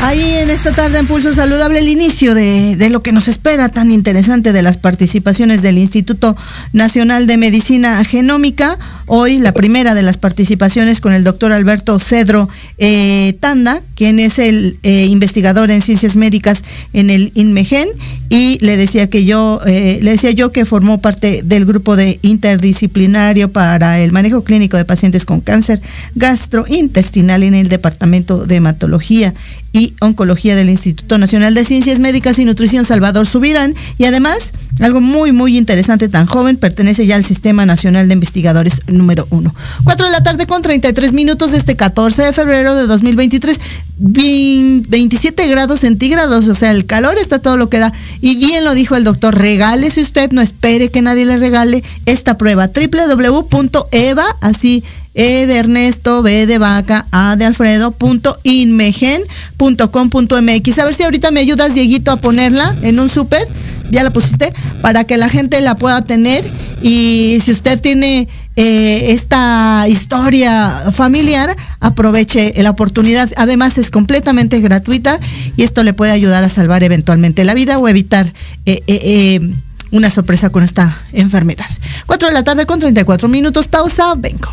[0.01, 3.69] Ahí en esta tarde en Pulso Saludable el inicio de, de, lo que nos espera
[3.69, 6.37] tan interesante de las participaciones del Instituto
[6.73, 8.79] Nacional de Medicina Genómica.
[9.07, 14.39] Hoy la primera de las participaciones con el doctor Alberto Cedro eh, Tanda, quien es
[14.39, 17.89] el eh, investigador en ciencias médicas en el INMEGEN
[18.31, 22.19] y le decía que yo, eh, le decía yo que formó parte del grupo de
[22.23, 25.81] interdisciplinario para el manejo clínico de pacientes con cáncer
[26.15, 29.35] gastrointestinal en el Departamento de Hematología
[29.73, 33.75] y Oncología del Instituto Nacional de Ciencias Médicas y Nutrición Salvador Subirán.
[33.99, 38.81] Y además, algo muy, muy interesante, tan joven, pertenece ya al Sistema Nacional de Investigadores
[38.87, 39.55] número uno.
[39.85, 43.61] Cuatro de la tarde con 33 minutos de este 14 de febrero de 2023.
[44.01, 47.93] 27 grados centígrados, o sea, el calor está todo lo que da.
[48.21, 52.37] Y bien lo dijo el doctor, regálese usted, no espere que nadie le regale esta
[52.37, 52.69] prueba.
[52.69, 54.83] www.eva, así
[55.15, 60.79] e de Ernesto, B de Vaca, A de Alfredo, punto inmegen.com.mx.
[60.79, 63.43] A ver si ahorita me ayudas, Dieguito, a ponerla en un súper.
[63.91, 66.45] Ya la pusiste, para que la gente la pueda tener.
[66.83, 68.29] Y si usted tiene
[68.61, 73.31] eh, esta historia familiar, aproveche la oportunidad.
[73.37, 75.21] Además, es completamente gratuita
[75.57, 78.33] y esto le puede ayudar a salvar eventualmente la vida o evitar.
[78.67, 79.53] Eh, eh,
[79.93, 81.67] una sorpresa con esta enfermedad.
[82.07, 83.69] 4 de la tarde con 34 minutos.
[83.69, 84.15] Pausa.
[84.17, 84.53] Vengo.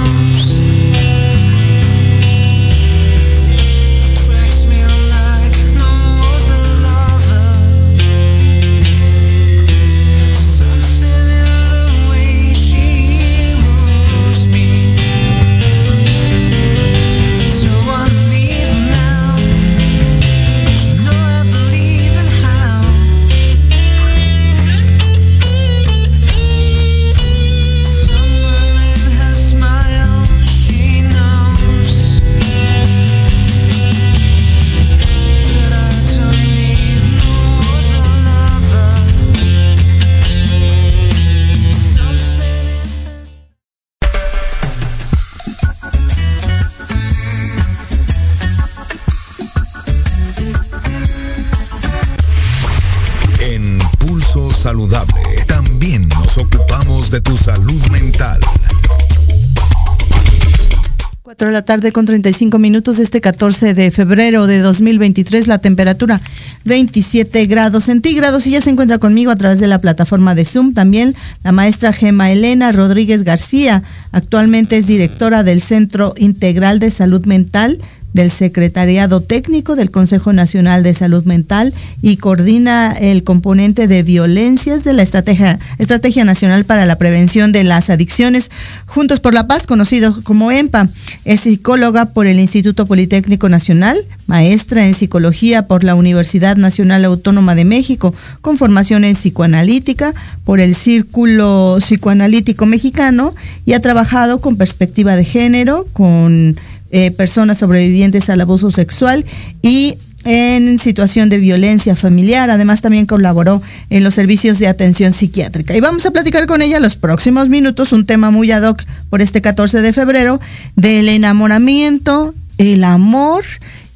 [61.71, 65.47] Tarde con 35 minutos de este 14 de febrero de 2023.
[65.47, 66.19] La temperatura
[66.65, 70.73] 27 grados centígrados y ya se encuentra conmigo a través de la plataforma de Zoom
[70.73, 73.83] también la maestra Gema Elena Rodríguez García.
[74.11, 77.79] Actualmente es directora del Centro Integral de Salud Mental
[78.13, 84.83] del Secretariado Técnico del Consejo Nacional de Salud Mental y coordina el componente de violencias
[84.83, 88.51] de la Estrategia, Estrategia Nacional para la Prevención de las Adicciones,
[88.85, 90.89] Juntos por la Paz, conocido como EMPA.
[91.25, 93.97] Es psicóloga por el Instituto Politécnico Nacional,
[94.27, 100.59] maestra en psicología por la Universidad Nacional Autónoma de México, con formación en psicoanalítica por
[100.59, 103.33] el Círculo Psicoanalítico Mexicano
[103.65, 106.57] y ha trabajado con perspectiva de género, con
[106.91, 109.25] eh, personas sobrevivientes al abuso sexual
[109.61, 112.49] y en situación de violencia familiar.
[112.49, 115.75] Además, también colaboró en los servicios de atención psiquiátrica.
[115.75, 119.21] Y vamos a platicar con ella los próximos minutos, un tema muy ad hoc por
[119.21, 120.39] este 14 de febrero,
[120.75, 123.43] del enamoramiento, el amor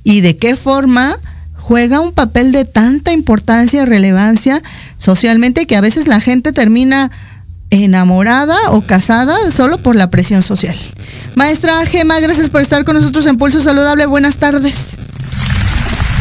[0.04, 1.18] y de qué forma
[1.56, 4.62] juega un papel de tanta importancia y relevancia
[4.98, 7.12] socialmente que a veces la gente termina
[7.70, 10.76] enamorada o casada solo por la presión social.
[11.36, 14.06] Maestra Gema, gracias por estar con nosotros en Pulso Saludable.
[14.06, 14.92] Buenas tardes.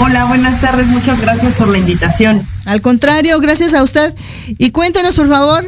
[0.00, 0.88] Hola, buenas tardes.
[0.88, 2.42] Muchas gracias por la invitación.
[2.64, 4.12] Al contrario, gracias a usted.
[4.58, 5.64] Y cuéntenos, por favor,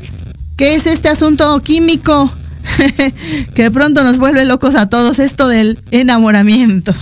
[0.57, 2.31] ¿qué es este asunto químico
[3.55, 6.93] que de pronto nos vuelve locos a todos, esto del enamoramiento?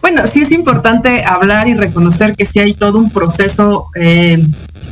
[0.00, 4.44] Bueno, sí es importante hablar y reconocer que sí hay todo un proceso eh,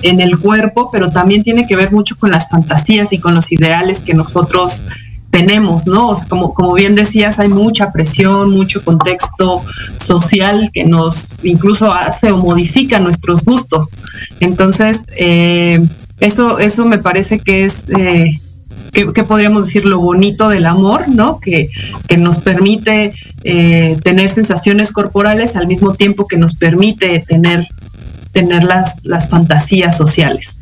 [0.02, 3.52] en el cuerpo, pero también tiene que ver mucho con las fantasías y con los
[3.52, 4.82] ideales que nosotros
[5.30, 6.08] tenemos, ¿no?
[6.08, 9.62] O sea, como, como bien decías, hay mucha presión, mucho contexto
[10.00, 13.98] social que nos incluso hace o modifica nuestros gustos.
[14.40, 15.84] Entonces, eh,
[16.20, 18.30] eso, eso me parece que es, eh,
[18.92, 21.38] que, podríamos decir, lo bonito del amor, ¿no?
[21.38, 21.68] Que,
[22.08, 23.12] que nos permite
[23.44, 27.66] eh, tener sensaciones corporales al mismo tiempo que nos permite tener,
[28.36, 30.60] tener las, las fantasías sociales.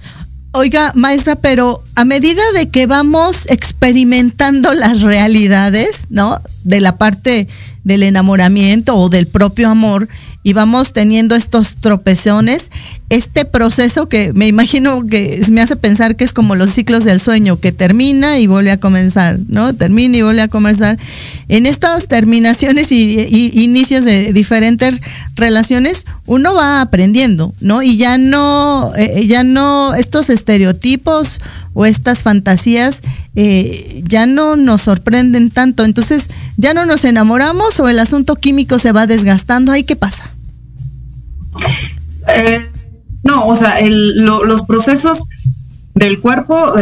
[0.52, 6.40] Oiga, maestra, pero a medida de que vamos experimentando las realidades, ¿no?
[6.62, 7.48] De la parte
[7.82, 10.08] del enamoramiento o del propio amor
[10.44, 12.70] y vamos teniendo estos tropezones,
[13.10, 17.20] este proceso que me imagino que me hace pensar que es como los ciclos del
[17.20, 19.74] sueño, que termina y vuelve a comenzar, ¿no?
[19.74, 20.98] Termina y vuelve a comenzar.
[21.48, 25.00] En estas terminaciones y, inicios de diferentes
[25.36, 27.82] relaciones, uno va aprendiendo, ¿no?
[27.82, 31.40] Y ya no, eh, ya no, estos estereotipos
[31.74, 33.02] o estas fantasías
[33.36, 35.84] eh, ya no nos sorprenden tanto.
[35.84, 39.72] Entonces, ya no nos enamoramos o el asunto químico se va desgastando.
[39.72, 40.30] ¿Ahí qué pasa?
[42.28, 42.66] Eh,
[43.24, 45.24] no, o sea, los procesos
[45.94, 46.72] del cuerpo,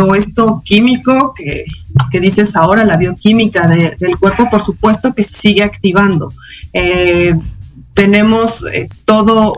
[0.00, 5.62] o esto químico que, dices ahora, la bioquímica del cuerpo, por supuesto que se sigue
[5.62, 6.32] activando.
[6.72, 7.34] Eh,
[7.94, 9.54] tenemos eh, todo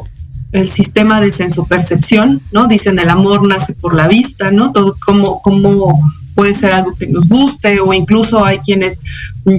[0.53, 2.69] el sistema de sensopercepción, ¿no?
[2.69, 4.73] Dicen el amor nace por la vista, ¿no?
[4.73, 5.93] Todo como, como
[6.39, 9.03] puede ser algo que nos guste o incluso hay quienes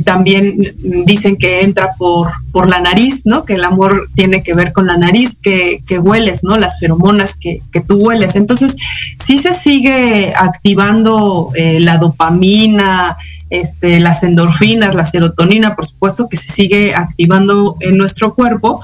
[0.05, 0.57] también
[1.05, 3.43] dicen que entra por, por la nariz, ¿no?
[3.43, 6.55] Que el amor tiene que ver con la nariz que, hueles, ¿no?
[6.55, 8.37] Las feromonas que, tú hueles.
[8.37, 8.77] Entonces,
[9.21, 13.17] sí se sigue activando eh, la dopamina,
[13.49, 18.79] este, las endorfinas, la serotonina, por supuesto que se sigue activando en nuestro cuerpo,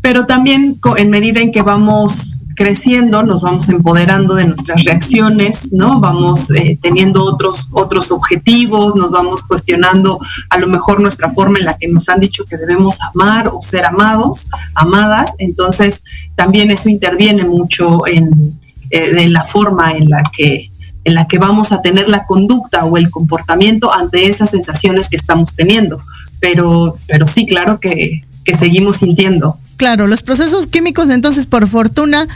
[0.00, 6.00] pero también en medida en que vamos creciendo, nos vamos empoderando de nuestras reacciones, ¿no?
[6.00, 10.18] Vamos eh, teniendo otros, otros objetivos, nos vamos cuestionando
[10.50, 13.60] a lo mejor nuestra forma en la que nos han dicho que debemos amar o
[13.60, 15.32] ser amados, amadas.
[15.38, 18.58] Entonces, también eso interviene mucho en,
[18.90, 20.70] eh, la forma en la que
[21.06, 25.16] en la que vamos a tener la conducta o el comportamiento ante esas sensaciones que
[25.16, 26.00] estamos teniendo.
[26.40, 29.58] Pero, pero sí, claro que, que seguimos sintiendo.
[29.76, 32.26] Claro, los procesos químicos entonces por fortuna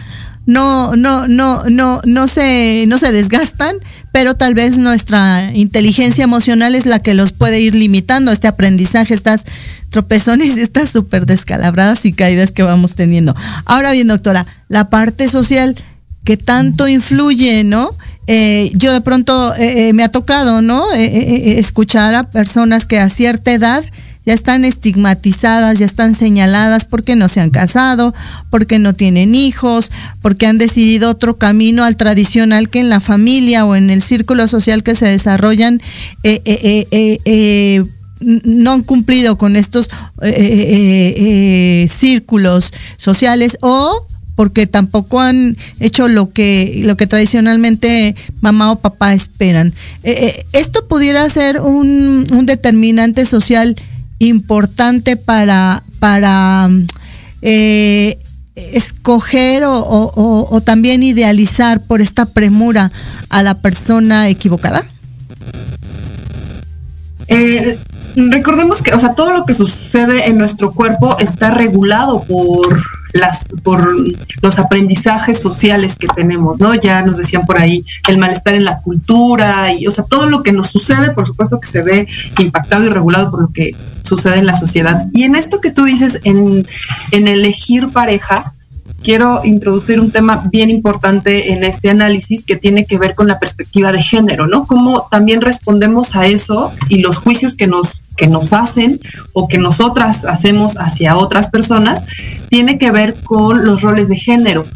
[0.46, 3.76] no, no, no, no, no se, no se desgastan,
[4.12, 9.12] pero tal vez nuestra inteligencia emocional es la que los puede ir limitando, este aprendizaje,
[9.12, 9.44] estas
[9.90, 13.36] tropezones, estas súper descalabradas y caídas que vamos teniendo.
[13.66, 15.76] Ahora bien, doctora, la parte social
[16.24, 17.90] que tanto influye, ¿no?
[18.26, 20.92] Eh, yo de pronto eh, eh, me ha tocado, ¿no?
[20.92, 23.84] escuchar a personas que a cierta edad
[24.28, 28.12] ya están estigmatizadas, ya están señaladas porque no se han casado,
[28.50, 33.64] porque no tienen hijos, porque han decidido otro camino al tradicional que en la familia
[33.64, 35.80] o en el círculo social que se desarrollan.
[36.24, 37.84] Eh, eh, eh,
[38.20, 39.88] no han cumplido con estos
[41.88, 49.14] círculos sociales o porque tampoco han hecho lo que lo que tradicionalmente mamá o papá
[49.14, 49.72] esperan.
[50.02, 53.74] esto pudiera ser un, un determinante social
[54.18, 56.68] importante para, para
[57.42, 58.18] eh,
[58.54, 62.90] escoger o, también idealizar por esta premura
[63.30, 64.84] a la persona equivocada?
[67.28, 67.78] Eh,
[68.16, 72.82] recordemos que, o sea, todo lo que sucede en nuestro cuerpo está regulado por
[73.12, 73.94] las por
[74.42, 76.74] los aprendizajes sociales que tenemos, ¿no?
[76.74, 80.42] Ya nos decían por ahí el malestar en la cultura y o sea, todo lo
[80.42, 84.38] que nos sucede, por supuesto que se ve impactado y regulado por lo que sucede
[84.38, 85.06] en la sociedad.
[85.12, 86.66] Y en esto que tú dices en,
[87.10, 88.54] en elegir pareja,
[89.02, 93.38] quiero introducir un tema bien importante en este análisis que tiene que ver con la
[93.38, 94.66] perspectiva de género, ¿no?
[94.66, 99.00] Cómo también respondemos a eso y los juicios que nos, que nos hacen
[99.32, 102.02] o que nosotras hacemos hacia otras personas,
[102.50, 104.66] tiene que ver con los roles de género.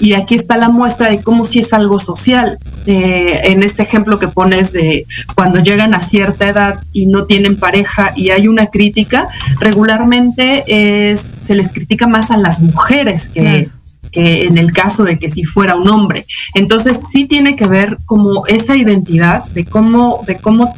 [0.00, 2.58] Y, aquí está la muestra de cómo si es algo social.
[2.86, 7.56] Eh, en este ejemplo que pones de cuando llegan a cierta edad y no tienen
[7.56, 9.28] pareja y hay una crítica,
[9.60, 13.68] regularmente es, se les critica más a las mujeres que,
[14.10, 16.26] que en el caso de que si fuera un hombre.
[16.54, 20.74] Entonces sí tiene que ver como esa identidad de cómo, de cómo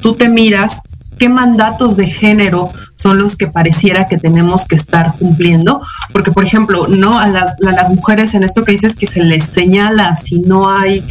[0.00, 0.80] tú te miras,
[1.20, 6.44] qué mandatos de género son los que pareciera que tenemos que estar cumpliendo, porque por
[6.44, 10.70] ejemplo, no a las, mujeres en esto que dices que se les señala si no
[10.70, 11.04] hay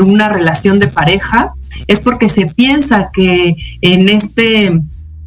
[0.00, 1.52] una relación de pareja,
[1.86, 4.66] es porque se piensa que en este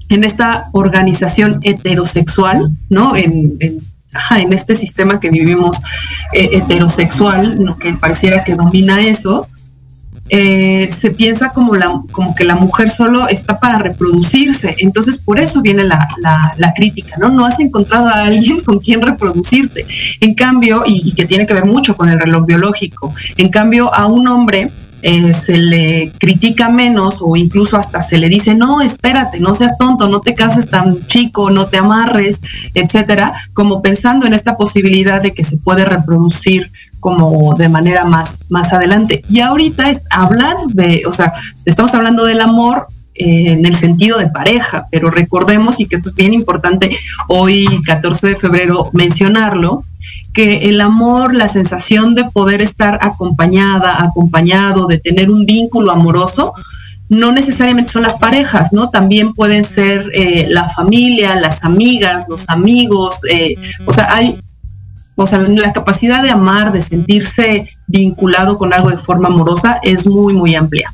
[0.09, 3.15] en esta organización heterosexual, ¿no?
[3.15, 3.79] En, en,
[4.53, 5.81] este sistema que vivimos
[6.31, 7.77] eh, heterosexual, ¿no?
[7.77, 9.47] que pareciera que domina eso,
[10.29, 14.75] eh, se piensa como, la, como que la mujer solo está para reproducirse.
[14.79, 16.07] Entonces, por eso viene la,
[16.57, 17.29] la, crítica, ¿no?
[17.29, 19.85] No has encontrado a alguien con quien reproducirte.
[20.21, 24.07] En cambio, y, que tiene que ver mucho con el reloj biológico, en cambio, a
[24.07, 24.71] un hombre
[25.03, 29.77] eh, se le critica menos o incluso hasta se le dice, no, espérate, no seas
[29.77, 32.41] tonto, no te cases tan chico, no te amarres,
[32.73, 36.71] etcétera, como pensando en esta posibilidad de que se puede reproducir
[37.05, 39.21] como de manera más, más adelante.
[39.29, 41.33] Y ahorita es hablar de, o sea,
[41.63, 46.09] estamos hablando del amor eh, en el sentido de pareja, pero recordemos, y que esto
[46.09, 46.89] es bien importante
[47.27, 49.83] hoy, 14 de febrero, mencionarlo,
[50.33, 56.53] que el amor, la sensación de poder estar acompañada, acompañado, de tener un vínculo amoroso,
[57.09, 58.89] no necesariamente son las parejas, ¿no?
[58.89, 63.53] También pueden ser eh, la familia, las amigas, los amigos, eh,
[63.85, 64.39] o sea, hay
[65.15, 70.07] o sea, la capacidad de amar, de sentirse vinculado con algo de forma amorosa es
[70.07, 70.91] muy, muy amplia.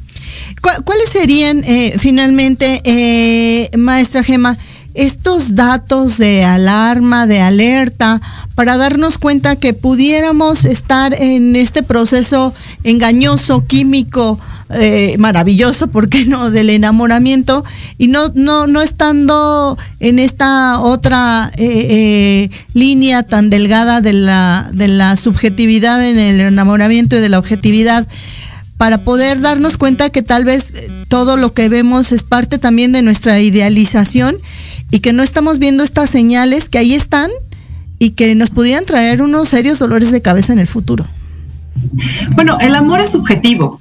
[0.86, 4.58] ¿Cuáles serían eh, finalmente, eh, maestra Gema,
[4.94, 8.22] estos datos de alarma, de alerta,
[8.56, 14.40] para darnos cuenta que pudiéramos estar en este proceso engañoso, químico,
[14.74, 17.66] eh, maravilloso, ¿por qué no?, del enamoramiento
[17.98, 24.70] y no, no, no estando en esta otra eh, eh, línea tan delgada de la,
[24.72, 28.08] de la subjetividad en el enamoramiento y de la objetividad
[28.78, 30.74] para poder darnos cuenta que tal vez
[31.10, 34.38] todo lo que vemos es parte también de nuestra idealización
[34.92, 37.32] y que no estamos viendo estas señales que ahí están
[37.98, 41.06] y que nos pudieran traer unos serios dolores de cabeza en el futuro.
[42.36, 43.80] Bueno, el amor es subjetivo.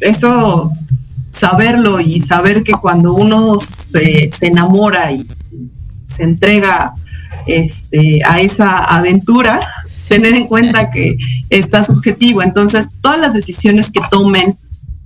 [0.00, 0.72] Eso,
[1.32, 5.26] saberlo y saber que cuando uno se, enamora y
[6.06, 6.94] se entrega
[7.46, 9.60] este, a esa aventura,
[10.08, 11.16] tener en cuenta que
[11.50, 12.42] está subjetivo.
[12.42, 14.56] Entonces, todas las decisiones que tomen,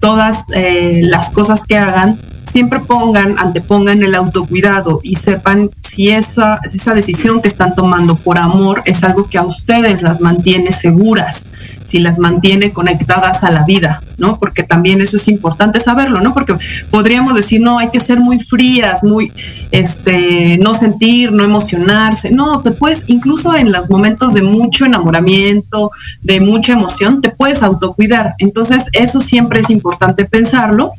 [0.00, 2.18] todas eh, las cosas que hagan,
[2.50, 8.38] siempre pongan, antepongan el autocuidado y sepan si esa, esa decisión que están tomando por
[8.38, 11.46] amor es algo que a ustedes las mantiene seguras,
[11.84, 14.38] si las mantiene conectadas a la vida, ¿no?
[14.38, 16.34] Porque también eso es importante saberlo, ¿no?
[16.34, 16.54] Porque
[16.90, 19.32] podríamos decir, no, hay que ser muy frías, muy,
[19.70, 22.30] este, no sentir, no emocionarse.
[22.30, 25.90] No, te puedes, incluso en los momentos de mucho enamoramiento,
[26.22, 28.34] de mucha emoción, te puedes autocuidar.
[28.38, 30.92] Entonces, eso siempre es importante pensarlo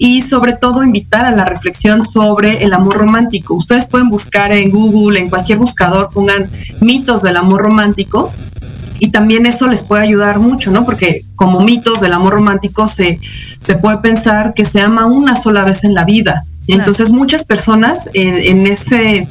[0.00, 3.54] y sobre todo invitar a la reflexión sobre el amor romántico.
[3.54, 6.46] Ustedes pueden buscar en Google, en cualquier buscador, pongan
[6.80, 8.32] mitos del amor romántico
[9.00, 10.84] y también eso les puede ayudar mucho, ¿no?
[10.84, 13.18] Porque como mitos del amor romántico se,
[13.60, 16.44] se puede pensar que se ama una sola vez en la vida.
[16.68, 19.26] Entonces muchas personas en, ese,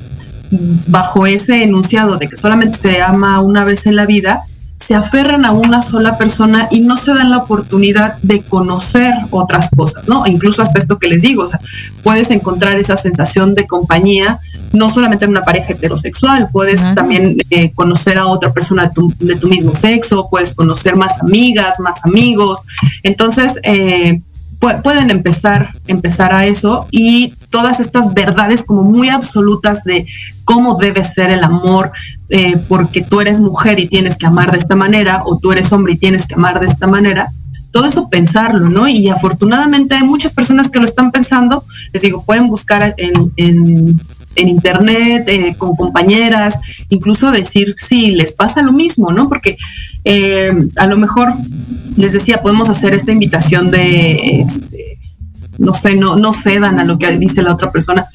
[0.88, 4.42] bajo ese enunciado de que solamente se ama una vez en la vida,
[4.88, 9.70] se aferran a una sola persona y no se dan la oportunidad de conocer otras
[9.76, 10.26] cosas, ¿no?
[10.26, 11.60] incluso hasta esto que les digo, o sea,
[12.04, 14.40] puedes encontrar esa sensación de compañía
[14.72, 19.48] no solamente en una pareja heterosexual, puedes también eh, conocer a otra persona de tu,
[19.48, 22.64] mismo sexo, puedes conocer más amigas, más amigos.
[23.04, 24.22] Entonces, eh,
[24.60, 30.06] pueden empezar, empezar a eso y todas estas verdades como muy absolutas de
[30.44, 31.92] cómo debe ser el amor,
[32.30, 35.72] eh, porque tú eres mujer y tienes que amar de esta manera, o tú eres
[35.72, 37.32] hombre y tienes que amar de esta manera,
[37.72, 38.88] todo eso pensarlo, ¿no?
[38.88, 41.64] Y afortunadamente hay muchas personas que lo están pensando,
[41.94, 44.00] les digo, pueden buscar en, en,
[44.36, 46.60] internet, eh, con compañeras,
[46.90, 49.28] incluso decir si les pasa lo mismo, ¿no?
[49.28, 49.58] Porque
[50.04, 51.34] eh, a lo mejor
[51.98, 55.00] les decía, podemos hacer esta invitación de, este,
[55.58, 58.06] no sé, no, no cedan a lo que dice la otra persona.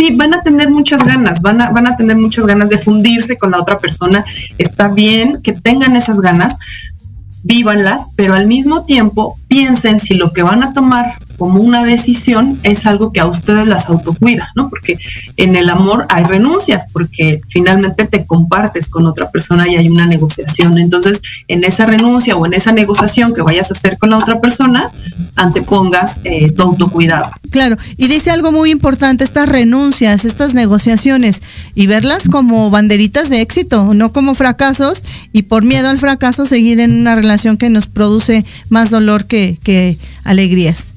[0.00, 3.36] Sí, van a tener muchas ganas, van a, van a tener muchas ganas de fundirse
[3.36, 4.24] con la otra persona.
[4.56, 6.56] Está bien que tengan esas ganas,
[7.44, 12.60] vívanlas, pero al mismo tiempo piensen si lo que van a tomar como una decisión
[12.64, 14.68] es algo que a ustedes las autocuida, ¿no?
[14.68, 14.98] Porque
[15.38, 20.06] en el amor hay renuncias, porque finalmente te compartes con otra persona y hay una
[20.06, 20.76] negociación.
[20.76, 24.38] Entonces, en esa renuncia o en esa negociación que vayas a hacer con la otra
[24.38, 24.90] persona,
[25.34, 27.30] antepongas eh, tu autocuidado.
[27.50, 31.40] Claro, y dice algo muy importante, estas renuncias, estas negociaciones,
[31.74, 36.80] y verlas como banderitas de éxito, no como fracasos, y por miedo al fracaso seguir
[36.80, 40.92] en una relación que nos produce más dolor que, que alegrías.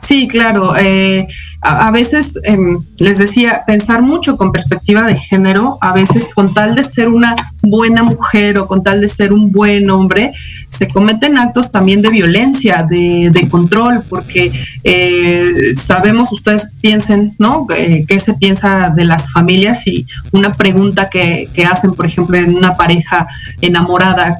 [0.00, 0.76] Sí, claro.
[0.76, 1.26] Eh,
[1.60, 6.76] a, veces, em, les decía, pensar mucho con perspectiva de género, a veces con tal
[6.76, 10.32] de ser una buena mujer o con tal de ser un buen hombre,
[10.70, 14.52] se cometen actos también de violencia, de, control, porque
[14.84, 17.66] eh, sabemos, ustedes piensen, ¿no?
[17.74, 19.86] Eh, ¿Qué se piensa de las familias?
[19.86, 23.26] Y una pregunta que, hacen, por ejemplo, en una pareja
[23.60, 24.38] enamorada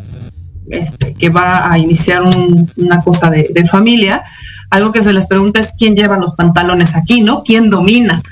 [0.69, 2.23] este, que va a iniciar
[2.77, 4.23] una cosa de, de familia,
[4.77, 7.43] algo que se les pregunta es quién lleva los pantalones aquí, ¿no?
[7.43, 8.23] ¿Quién domina?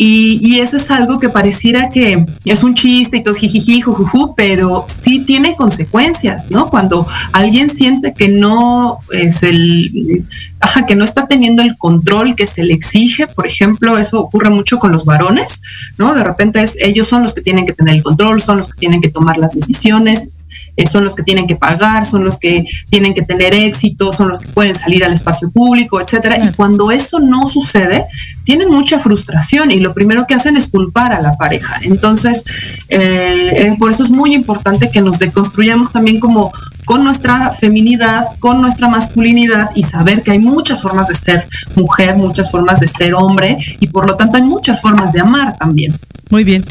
[0.00, 4.84] Y, eso es algo que pareciera que es un chiste y todo jijiji, jujuju, pero
[4.86, 6.68] sí tiene consecuencias, ¿no?
[6.68, 10.24] Cuando alguien siente que no es el,
[10.60, 14.50] ajá, que no está teniendo el control que se le exige, por ejemplo, eso ocurre
[14.50, 15.62] mucho con los varones,
[15.96, 16.14] ¿no?
[16.14, 18.78] De repente es, ellos son los que tienen que tener el control, son los que
[18.78, 20.30] tienen que tomar las decisiones
[20.78, 24.28] eh, son los que tienen que pagar, son los que tienen que tener éxito, son
[24.28, 26.38] los que pueden salir al espacio público, etcétera.
[26.38, 28.04] Y cuando eso no sucede,
[28.44, 31.80] tienen mucha frustración y lo primero que hacen es culpar a la pareja.
[31.82, 32.44] Entonces,
[32.88, 36.52] eh, eh, por eso es muy importante que nos deconstruyamos también como
[36.84, 42.14] con nuestra feminidad, con nuestra masculinidad y saber que hay muchas formas de ser mujer,
[42.14, 45.92] muchas formas de ser hombre y por lo tanto hay muchas formas de amar también.
[46.30, 46.64] Muy bien.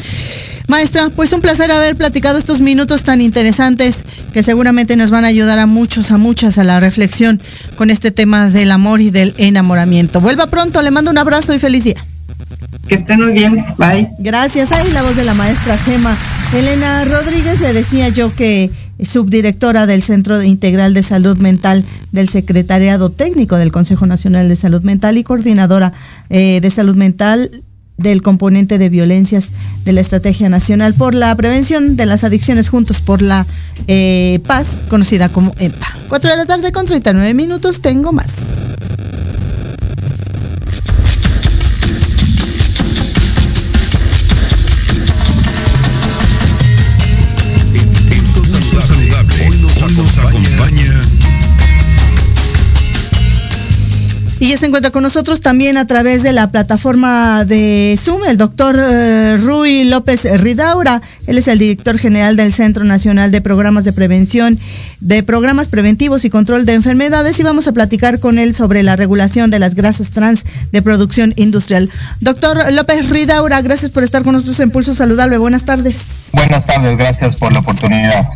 [0.68, 4.04] Maestra, pues un placer haber platicado estos minutos tan interesantes
[4.34, 7.40] que seguramente nos van a ayudar a muchos, a muchas a la reflexión
[7.76, 10.20] con este tema del amor y del enamoramiento.
[10.20, 12.04] Vuelva pronto, le mando un abrazo y feliz día.
[12.86, 14.08] Que estén muy bien, bye.
[14.18, 14.70] Gracias.
[14.72, 16.14] Ahí la voz de la maestra Gema.
[16.54, 18.70] Elena Rodríguez le decía yo que
[19.02, 24.82] subdirectora del Centro Integral de Salud Mental del Secretariado Técnico del Consejo Nacional de Salud
[24.82, 25.92] Mental y coordinadora
[26.30, 27.62] eh, de salud mental
[27.98, 29.52] del componente de violencias
[29.84, 33.46] de la Estrategia Nacional por la Prevención de las Adicciones Juntos por la
[33.86, 35.86] eh, Paz, conocida como EMPA.
[36.08, 38.30] 4 de la tarde con 39 minutos, tengo más.
[54.40, 58.36] Y ya se encuentra con nosotros también a través de la plataforma de Zoom el
[58.36, 61.02] doctor eh, Rui López Ridaura.
[61.26, 64.58] Él es el director general del Centro Nacional de Programas de Prevención,
[65.00, 68.94] de Programas Preventivos y Control de Enfermedades y vamos a platicar con él sobre la
[68.94, 71.90] regulación de las grasas trans de producción industrial.
[72.20, 75.38] Doctor López Ridaura, gracias por estar con nosotros en Pulso Saludable.
[75.38, 76.28] Buenas tardes.
[76.32, 78.28] Buenas tardes, gracias por la oportunidad.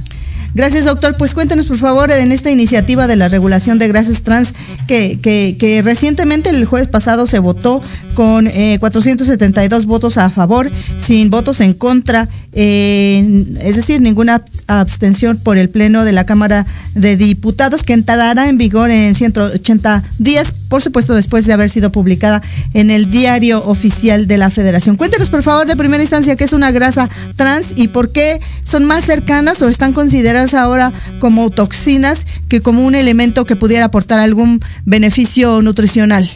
[0.55, 1.17] Gracias, doctor.
[1.17, 4.53] Pues cuéntenos, por favor, en esta iniciativa de la regulación de grasas trans
[4.87, 7.83] que, recientemente el jueves pasado se votó
[8.15, 15.39] con eh, 472 votos a favor, sin votos en contra, eh, es decir, ninguna abstención
[15.39, 20.53] por el Pleno de la Cámara de Diputados que entrará en vigor en 180 días,
[20.69, 22.43] por supuesto, después de haber sido publicada
[22.75, 24.97] en el diario oficial de la Federación.
[24.97, 28.85] Cuéntenos, por favor, de primera instancia, qué es una grasa trans y por qué son
[28.85, 34.19] más cercanas o están consideradas ahora como toxinas que como un elemento que pudiera aportar
[34.19, 36.29] algún beneficio nutricional.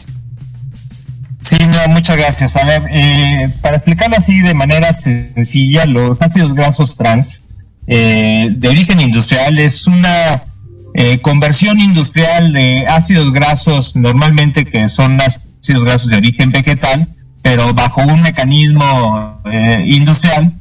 [1.47, 2.57] Sí, no, muchas gracias.
[2.57, 7.43] A ver, eh, para explicarlo así de manera sencilla, los ácidos grasos trans
[7.87, 10.43] eh, de origen industrial es una
[10.93, 17.07] eh, conversión industrial de ácidos grasos normalmente que son ácidos grasos de origen vegetal,
[17.43, 19.41] pero bajo un mecanismo
[19.85, 20.51] industrial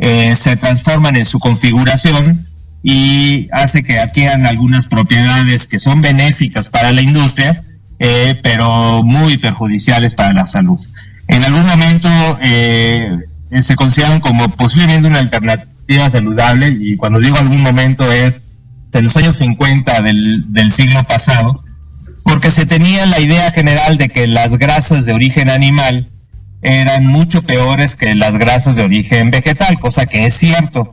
[0.00, 2.48] se transforman en su configuración
[2.82, 7.62] y hace que adquieran algunas propiedades que son benéficas para la industria,
[8.04, 10.80] eh, pero muy perjudiciales para la salud.
[11.28, 12.08] En algún momento
[12.42, 13.16] eh,
[13.62, 18.40] se consideran como posiblemente una alternativa saludable y cuando digo algún momento es
[18.92, 21.62] en los años 50 del, del siglo pasado,
[22.24, 26.08] porque se tenía la idea general de que las grasas de origen animal
[26.60, 30.92] eran mucho peores que las grasas de origen vegetal, cosa que es cierto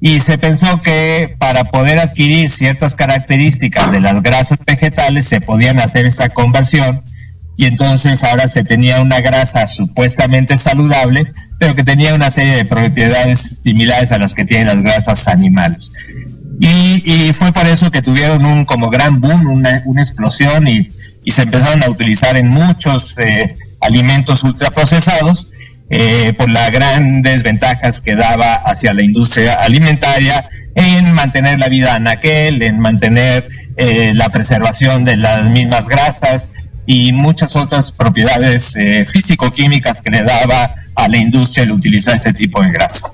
[0.00, 5.80] y se pensó que para poder adquirir ciertas características de las grasas vegetales se podían
[5.80, 7.02] hacer esta conversión
[7.56, 12.64] y entonces ahora se tenía una grasa supuestamente saludable, pero que tenía una serie de
[12.64, 15.90] propiedades similares a las que tienen las grasas animales.
[16.60, 20.88] Y, fue por eso que tuvieron un como gran boom, una, explosión y,
[21.26, 25.47] se empezaron a utilizar en muchos eh, alimentos ultraprocesados
[25.90, 31.94] eh, por las grandes ventajas que daba hacia la industria alimentaria en mantener la vida
[31.94, 36.50] anaquel, en mantener eh, la preservación de las mismas grasas
[36.86, 42.32] y muchas otras propiedades eh, físico-químicas que le daba a la industria el utilizar este
[42.32, 43.08] tipo de grasa.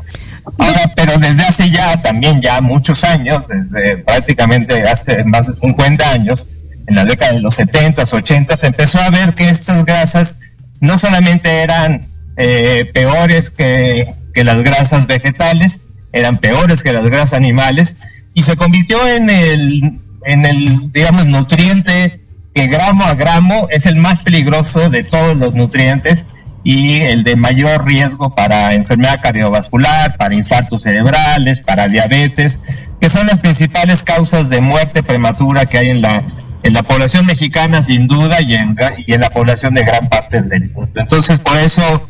[0.59, 6.11] Ahora, pero desde hace ya también ya muchos años, desde prácticamente hace más de 50
[6.11, 6.47] años,
[6.87, 10.41] en la década de los 70s, 80s, empezó a ver que estas grasas
[10.81, 12.07] no solamente eran
[12.37, 17.97] eh, peores que, las grasas vegetales, eran peores que las grasas animales,
[18.35, 22.20] y se convirtió en el, en el, digamos, nutriente
[22.55, 26.26] que gramo a gramo es el más peligroso de todos los nutrientes
[26.62, 32.61] y el de mayor riesgo para enfermedad cardiovascular, para infartos cerebrales, para diabetes,
[33.01, 36.22] que son las principales causas de muerte prematura que hay en la,
[36.62, 38.74] en la población mexicana sin duda y en,
[39.07, 41.01] y en la población de gran parte del mundo.
[41.01, 42.09] Entonces, por eso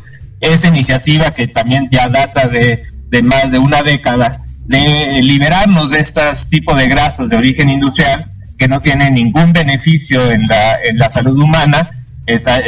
[0.53, 5.99] esta iniciativa que también ya data de, de más de una década, de liberarnos de
[5.99, 8.25] estos tipos de grasas de origen industrial
[8.57, 11.89] que no tienen ningún beneficio en la, en la salud humana,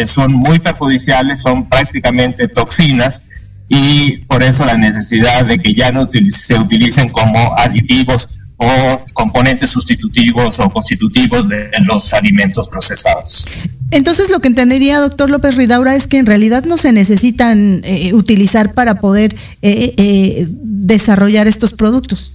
[0.06, 3.24] son muy perjudiciales, son prácticamente toxinas
[3.70, 9.70] y por eso la necesidad de que ya no se utilicen como aditivos o componentes
[9.70, 13.47] sustitutivos o constitutivos de los alimentos procesados.
[13.91, 18.14] Entonces lo que entendería, doctor López Ridaura, es que en realidad no se necesitan eh,
[18.14, 22.34] utilizar para poder eh, eh, desarrollar estos productos.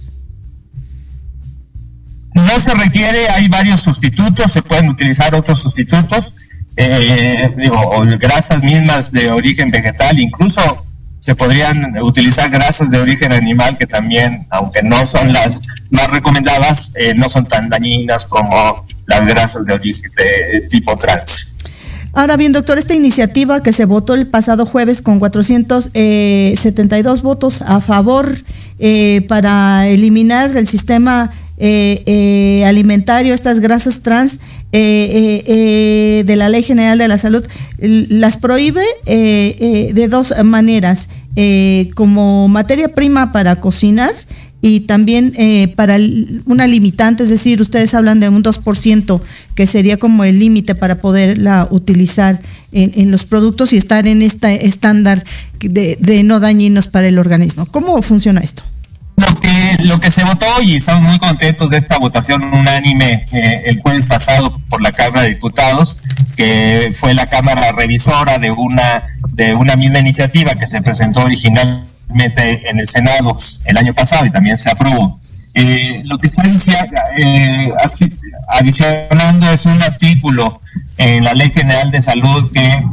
[2.33, 6.33] No se requiere, hay varios sustitutos, se pueden utilizar otros sustitutos,
[6.75, 10.82] eh, digo, o grasas mismas de origen vegetal, incluso
[11.23, 16.91] se podrían utilizar grasas de origen animal que también, aunque no son las más recomendadas,
[16.97, 21.47] eh, no son tan dañinas como las grasas de origen de tipo trans.
[22.11, 27.79] Ahora bien, doctor, esta iniciativa que se votó el pasado jueves con 472 votos a
[27.79, 28.29] favor
[28.79, 34.39] eh, para eliminar del sistema eh, eh, alimentario, estas grasas trans
[34.71, 37.45] de la Ley General de la Salud,
[37.77, 41.09] las prohíbe de dos maneras,
[41.93, 44.13] como materia prima para cocinar
[44.63, 45.33] y también
[45.75, 45.97] para
[46.45, 49.21] una limitante, es decir, ustedes hablan de un 2%
[49.53, 52.41] que sería como el límite para poderla utilizar
[52.71, 55.23] en, los productos y estar en este estándar
[55.59, 57.67] de no dañinos para el organismo.
[57.67, 58.63] ¿Cómo funciona esto?
[59.15, 63.63] Lo que, lo que se votó y estamos muy contentos de esta votación unánime eh,
[63.65, 65.99] el jueves pasado por la Cámara de Diputados,
[66.35, 72.69] que fue la Cámara revisora de una, de una misma iniciativa que se presentó originalmente
[72.69, 75.19] en el Senado el año pasado y también se aprobó.
[75.55, 76.43] Eh, lo que está
[77.17, 77.71] eh,
[78.47, 80.61] adicionando es un artículo
[80.97, 82.83] en la Ley General de Salud que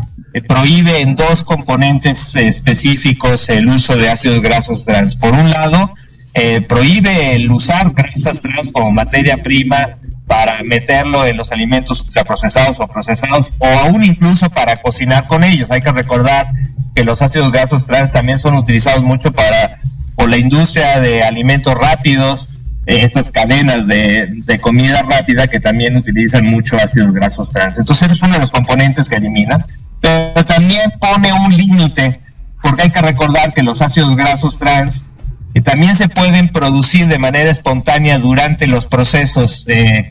[0.42, 5.16] prohíbe en dos componentes específicos el uso de ácidos grasos trans.
[5.16, 5.94] Por un lado,
[6.34, 12.78] eh, prohíbe el usar grasas trans como materia prima para meterlo en los alimentos ultraprocesados
[12.78, 15.70] o procesados o aún incluso para cocinar con ellos.
[15.70, 16.52] Hay que recordar
[16.94, 19.76] que los ácidos grasos trans también son utilizados mucho para
[20.14, 22.48] por la industria de alimentos rápidos,
[22.86, 27.78] eh, estas cadenas de, de, comida rápida que también utilizan mucho ácidos grasos trans.
[27.78, 29.64] Entonces es uno de los componentes que elimina,
[30.00, 32.20] pero también pone un límite,
[32.62, 35.04] porque hay que recordar que los ácidos grasos trans
[35.52, 40.10] que también se pueden producir de manera espontánea durante los procesos de,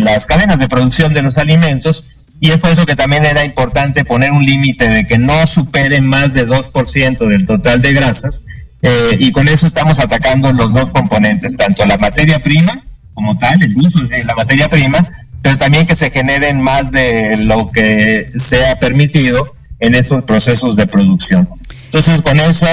[0.00, 2.10] las cadenas de producción de los alimentos
[2.40, 6.06] y es por eso que también era importante poner un límite de que no superen
[6.06, 8.44] más de 2% del total de grasas
[8.82, 12.82] eh, y con eso estamos atacando los dos componentes, tanto la materia prima
[13.14, 15.08] como tal, el uso de la materia prima,
[15.40, 20.86] pero también que se generen más de lo que sea permitido en estos procesos de
[20.86, 21.48] producción.
[21.86, 22.66] Entonces con eso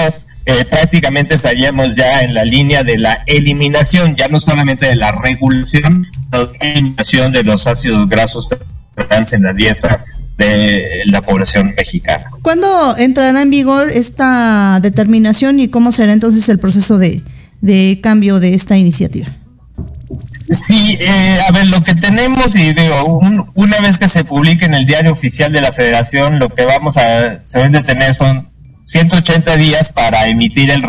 [0.44, 5.12] eh, prácticamente estaríamos ya en la línea de la eliminación, ya no solamente de la
[5.12, 8.48] regulación, sino de la eliminación de los ácidos grasos
[9.08, 10.02] trans en la dieta
[10.36, 12.24] de la población mexicana.
[12.42, 17.22] ¿Cuándo entrará en vigor esta determinación y cómo será entonces el proceso de,
[18.02, 19.28] cambio de esta iniciativa?
[20.66, 23.20] Sí, eh, a ver, lo que tenemos, y digo,
[23.54, 26.96] una vez que se publique en el diario oficial de la federación, lo que vamos
[26.96, 28.51] a, se deben de tener son
[28.92, 30.82] 180 días para emitir el,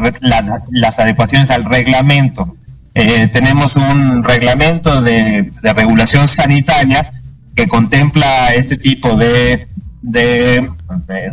[0.72, 2.58] las adecuaciones al reglamento.
[2.96, 7.10] Eh, tenemos un reglamento de, regulación sanitaria
[7.56, 9.68] que contempla este tipo de,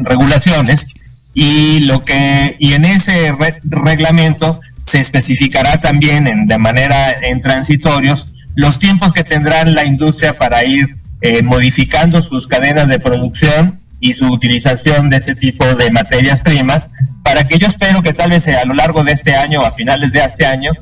[0.02, 0.86] regulaciones
[1.34, 8.32] y lo que y en ese reglamento se especificará también en, de manera en transitorios
[8.54, 14.14] los tiempos que tendrán la industria para ir eh, modificando sus cadenas de producción y
[14.14, 16.84] su utilización de ese tipo de materias primas,
[17.22, 20.12] para que yo espero que tal vez a lo largo de este año, a finales
[20.12, 20.72] de este año,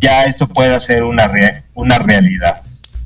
[0.00, 1.30] ya esto pueda ser una,
[1.74, 2.60] una realidad.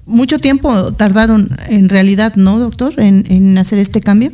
[0.07, 4.33] mucho tiempo tardaron en realidad, ¿no, doctor, en, en hacer este cambio?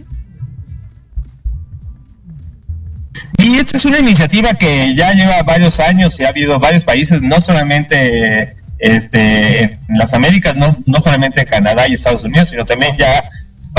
[3.38, 7.20] Y esta es una iniciativa que ya lleva varios años y ha habido varios países,
[7.20, 12.96] no solamente este, en las Américas, no, no solamente Canadá y Estados Unidos, sino también
[12.96, 13.24] ya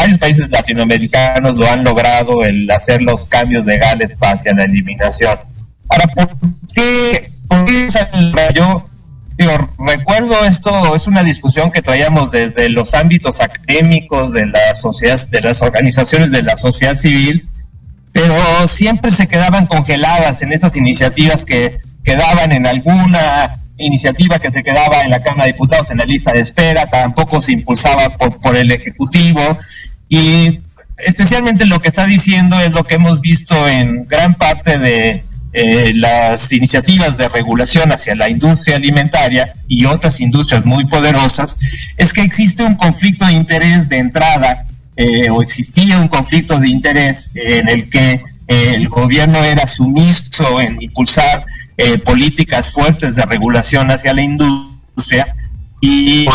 [0.05, 5.39] varios países latinoamericanos lo han logrado el hacer los cambios legales hacia la eliminación.
[5.89, 6.29] Ahora, ¿por
[6.75, 7.87] qué, por qué
[8.53, 8.85] yo
[9.79, 15.41] recuerdo esto, es una discusión que traíamos desde los ámbitos académicos de las sociedades, de
[15.41, 17.49] las organizaciones de la sociedad civil,
[18.13, 18.35] pero
[18.67, 25.01] siempre se quedaban congeladas en esas iniciativas que quedaban en alguna iniciativa que se quedaba
[25.01, 28.71] en la Cámara de Diputados en la lista de espera, tampoco se impulsaba por el
[28.71, 29.41] Ejecutivo
[30.09, 30.59] y
[30.97, 35.93] especialmente lo que está diciendo es lo que hemos visto en gran parte de eh,
[35.95, 41.57] las iniciativas de regulación hacia la industria alimentaria y otras industrias muy poderosas,
[41.97, 44.65] es que existe un conflicto de interés de entrada
[44.97, 50.61] eh, o existía un conflicto de interés en el que eh, el gobierno era sumiso
[50.61, 51.45] en impulsar
[51.77, 55.35] eh, políticas fuertes de regulación hacia la industria
[55.81, 56.27] y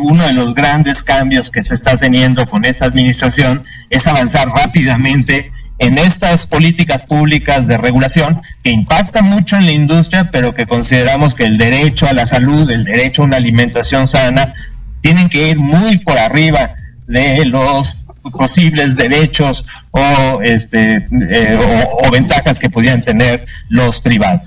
[0.00, 5.50] uno de los grandes cambios que se está teniendo con esta administración es avanzar rápidamente
[5.80, 11.34] en estas políticas públicas de regulación que impactan mucho en la industria, pero que consideramos
[11.34, 14.52] que el derecho a la salud, el derecho a una alimentación sana,
[15.00, 16.74] tienen que ir muy por arriba
[17.06, 18.04] de los
[18.36, 21.58] posibles derechos o este eh,
[22.04, 24.42] o, ventajas que podían tener los privados.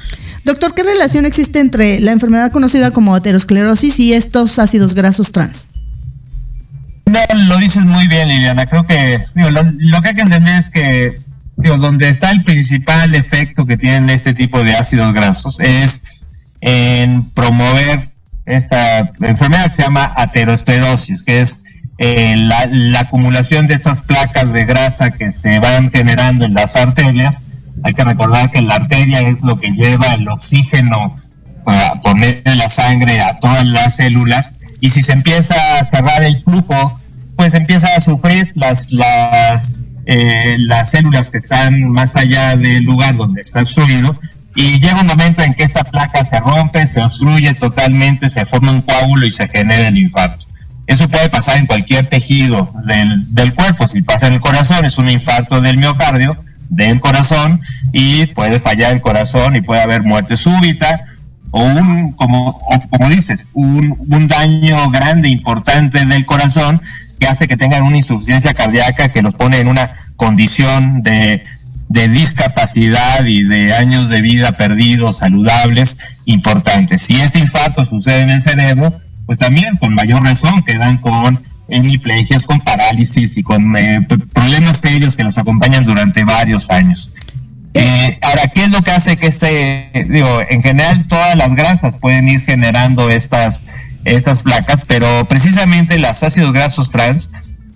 [0.45, 5.67] Doctor, ¿qué relación existe entre la enfermedad conocida como aterosclerosis y estos ácidos grasos trans?
[7.05, 8.65] No, lo dices muy bien, Liliana.
[8.65, 11.15] Creo que lo, que hay que entender es que
[11.55, 16.03] donde está el principal efecto que tienen este tipo de ácidos grasos es
[16.61, 18.09] en promover
[18.45, 21.63] esta enfermedad que se llama aterosclerosis, que es
[21.99, 27.39] eh, la, acumulación de estas placas de grasa que se van generando en las arterias.
[27.83, 31.17] Hay que recordar que la arteria es lo que lleva el oxígeno
[31.63, 36.41] para poner la sangre a todas las células y si se empieza a cerrar el
[36.43, 36.99] flujo,
[37.35, 43.15] pues empieza a sufrir las, las, eh, las células que están más allá del lugar
[43.15, 44.19] donde está obstruido
[44.55, 48.71] y llega un momento en que esta placa se rompe, se obstruye totalmente, se forma
[48.71, 50.45] un coágulo y se genera el infarto.
[50.85, 53.87] Eso puede pasar en cualquier tejido del, cuerpo.
[53.87, 56.42] Si pasa en el corazón, es un infarto del miocardio,
[56.75, 57.61] del corazón,
[57.91, 61.05] y puede fallar el corazón y puede haber muerte súbita,
[61.51, 62.59] o un, como,
[62.89, 66.81] como dices, un, un daño grande, importante del corazón,
[67.19, 71.43] que hace que tengan una insuficiencia cardíaca que los pone en una condición de,
[71.89, 77.03] de discapacidad y de años de vida perdidos, saludables, importantes.
[77.03, 82.43] Si este infarto sucede en el cerebro, pues también con mayor razón quedan con hemiplegias,
[82.45, 87.11] con parálisis y con eh, problemas serios que los acompañan durante varios años.
[87.73, 91.95] Eh, ahora, ¿qué es lo que hace que este, digo, en general todas las grasas
[91.95, 93.63] pueden ir generando estas,
[94.05, 97.31] estas placas, pero precisamente los ácidos grasos trans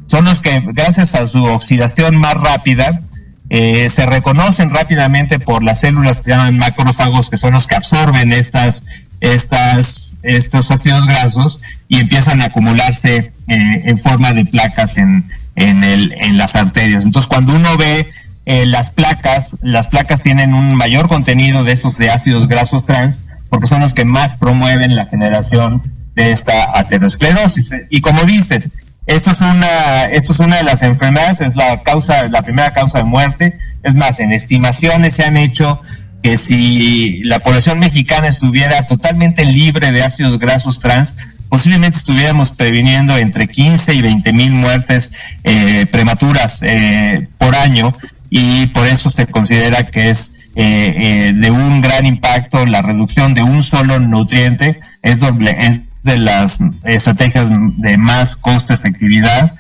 [0.06, 3.02] son los que, gracias a su oxidación más rápida,
[3.50, 7.76] eh, se reconocen rápidamente por las células que se llaman macrófagos, que son los que
[7.76, 8.84] absorben estas,
[9.22, 15.84] estas estos ácidos grasos y empiezan a acumularse eh, en forma de placas en, en,
[15.84, 17.06] el, en las arterias.
[17.06, 18.08] Entonces, cuando uno ve
[18.46, 23.20] eh, las placas, las placas tienen un mayor contenido de estos de ácidos grasos trans,
[23.50, 25.84] porque son los que más promueven la generación
[26.16, 27.72] de esta aterosclerosis.
[27.90, 28.72] Y como dices,
[29.06, 32.98] esto es una, esto es una de las enfermedades, es la causa, la primera causa
[33.00, 33.58] de muerte.
[33.84, 35.82] Es más, en estimaciones se han hecho
[36.28, 41.16] que si la población mexicana estuviera totalmente libre de ácidos grasos trans,
[41.48, 45.14] posiblemente estuviéramos previniendo entre 15 y 20 mil muertes
[45.46, 47.96] eh, prematuras eh, por año
[48.30, 53.44] y por eso se considera que es eh, de un gran impacto la reducción de
[53.44, 54.78] un solo nutriente.
[55.04, 59.54] Es doble es de las estrategias de más costo efectividad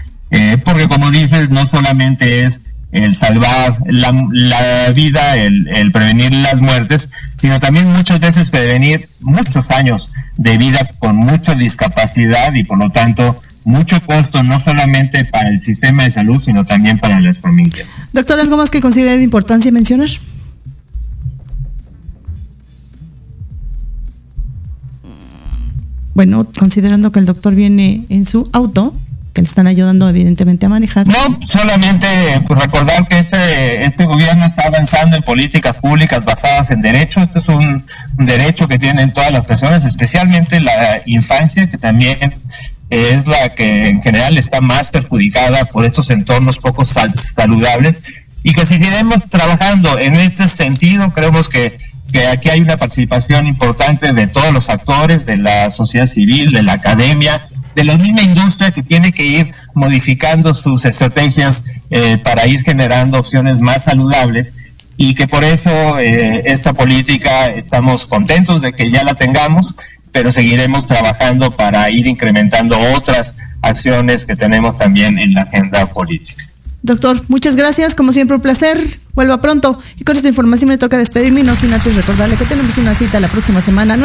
[0.65, 2.59] porque como dices no solamente es
[2.91, 10.11] el salvar la, vida, el, prevenir las muertes, sino también muchas veces prevenir muchos años
[10.37, 15.59] de vida con mucha discapacidad y por lo tanto mucho costo no solamente para el
[15.59, 17.87] sistema de salud, sino también para las familias.
[18.13, 20.09] Doctor, ¿algo más que considere de importancia mencionar?
[26.13, 28.95] Bueno, considerando que el doctor viene en su auto,
[29.37, 31.05] que le están ayudando evidentemente a manejar.
[31.05, 32.07] No, solamente
[32.47, 37.21] pues, recordar que este, este gobierno está avanzando en políticas públicas basadas en derechos.
[37.21, 37.85] Este es un,
[38.17, 42.17] derecho que tienen todas las personas, especialmente la infancia, que también
[42.89, 48.01] es la que en general está más perjudicada por estos entornos poco saludables
[48.41, 51.11] y que seguiremos trabajando en este sentido.
[51.11, 51.77] Creemos que,
[52.11, 56.63] que aquí hay una participación importante de todos los actores, de la sociedad civil, de
[56.63, 57.39] la academia,
[57.77, 63.19] de la misma industria que tiene que ir modificando sus estrategias eh, para ir generando
[63.19, 64.55] opciones más saludables
[64.97, 65.69] y que por eso
[65.99, 69.75] eh, esta política estamos contentos de que ya la tengamos
[70.11, 76.47] pero seguiremos trabajando para ir incrementando otras acciones que tenemos también en la agenda política.
[76.81, 78.79] Doctor, muchas gracias, como siempre un placer,
[79.13, 79.77] vuelva pronto.
[79.99, 83.19] Y con esta información me toca despedirme, no sin antes recordarle que tenemos una cita
[83.19, 83.95] la próxima semana.